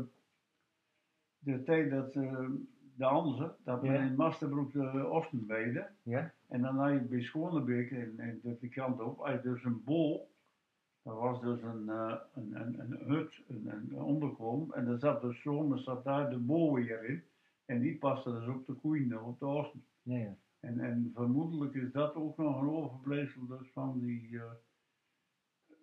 de 1.40 1.64
tijd 1.64 1.90
dat 1.90 2.14
eh, 2.16 2.46
de 2.96 3.06
Anze, 3.06 3.56
dat 3.64 3.82
men 3.82 3.94
Ja. 3.94 4.02
in 4.02 4.16
Masterbroek 4.16 4.72
de 4.72 5.08
Osten 5.08 5.48
weide. 5.48 5.88
ja, 6.04 6.34
En 6.48 6.62
dan 6.62 6.76
had 6.78 6.92
je 6.94 7.00
bij 7.00 7.22
Schonebeek, 7.22 7.92
en, 7.92 8.14
en 8.20 8.40
dat 8.44 8.60
die 8.60 8.70
kant 8.70 9.00
op, 9.02 9.18
had 9.18 9.44
je 9.44 9.50
dus 9.50 9.64
een 9.64 9.84
bol. 9.84 10.32
Dat 11.04 11.18
was 11.18 11.42
dus 11.42 11.62
een, 11.62 11.88
een, 11.88 12.56
een, 12.56 12.80
een 12.80 12.98
hut, 13.06 13.42
een, 13.48 13.68
een. 13.68 14.72
En 14.74 14.88
er 14.88 15.00
zat 15.00 15.22
dus 15.22 15.42
zomer, 15.42 15.80
zat 15.80 16.04
daar 16.04 16.30
de 16.30 16.38
bol 16.38 16.74
weer 16.74 17.04
in. 17.10 17.24
En 17.68 17.80
die 17.80 17.98
paste 17.98 18.32
dus 18.32 18.48
op 18.48 18.66
de 18.66 18.74
koeien, 18.74 19.24
op 19.24 19.40
de 19.40 19.46
osten. 19.46 19.84
ja, 20.02 20.18
ja. 20.18 20.36
En, 20.60 20.80
en 20.80 21.12
vermoedelijk 21.14 21.74
is 21.74 21.92
dat 21.92 22.16
ook 22.16 22.38
nog 22.38 22.62
een 22.62 22.70
overblijfsel 22.70 23.46
dus 23.48 23.70
van 23.74 24.00
die, 24.00 24.40
eh, 24.40 24.44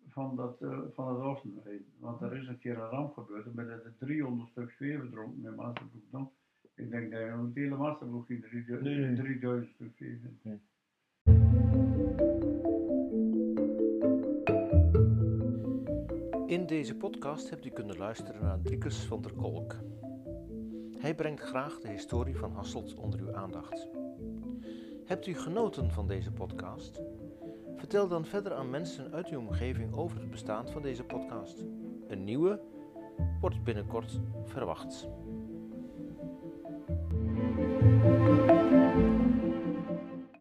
van 0.08 0.36
dat, 0.36 0.62
eh, 0.62 0.78
van 0.92 1.14
het 1.14 1.22
Oostenrijk. 1.22 1.82
Want 1.98 2.20
er 2.20 2.36
is 2.36 2.46
een 2.46 2.58
keer 2.58 2.78
een 2.78 2.88
ramp 2.88 3.14
gebeurd, 3.14 3.46
en 3.46 3.54
met 3.54 3.66
de 3.66 3.92
300 3.98 4.50
stuk 4.50 4.70
veer 4.70 4.98
verdronken 4.98 5.40
met 5.40 5.56
Masterbroek 5.56 6.10
nog. 6.10 6.28
Ik 6.74 6.90
denk 6.90 7.10
dat 7.10 7.20
je 7.20 7.26
het 7.26 7.54
hele 7.54 7.76
Masterbroek 7.76 8.30
in 8.30 8.40
3000 8.40 8.82
Nee, 8.82 8.98
nee. 8.98 9.16
3000 9.16 9.74
stuk 9.74 9.96
veer 9.96 10.18
vindt. 10.42 10.62
In 16.46 16.66
deze 16.66 16.96
podcast 16.96 17.50
hebt 17.50 17.66
u 17.66 17.70
kunnen 17.70 17.96
luisteren 17.96 18.42
naar 18.42 18.60
Driekus 18.60 19.04
van 19.04 19.22
der 19.22 19.32
Kolk. 19.32 19.76
Hij 21.04 21.14
brengt 21.14 21.42
graag 21.42 21.78
de 21.80 21.88
historie 21.88 22.36
van 22.36 22.52
Hasselt 22.52 22.94
onder 22.94 23.20
uw 23.20 23.34
aandacht. 23.34 23.88
Hebt 25.04 25.26
u 25.26 25.34
genoten 25.34 25.90
van 25.90 26.06
deze 26.06 26.32
podcast? 26.32 27.00
Vertel 27.76 28.08
dan 28.08 28.24
verder 28.24 28.54
aan 28.54 28.70
mensen 28.70 29.12
uit 29.12 29.28
uw 29.28 29.38
omgeving 29.38 29.94
over 29.94 30.20
het 30.20 30.30
bestaan 30.30 30.68
van 30.68 30.82
deze 30.82 31.04
podcast. 31.04 31.64
Een 32.08 32.24
nieuwe 32.24 32.60
wordt 33.40 33.64
binnenkort 33.64 34.20
verwacht. 34.44 35.08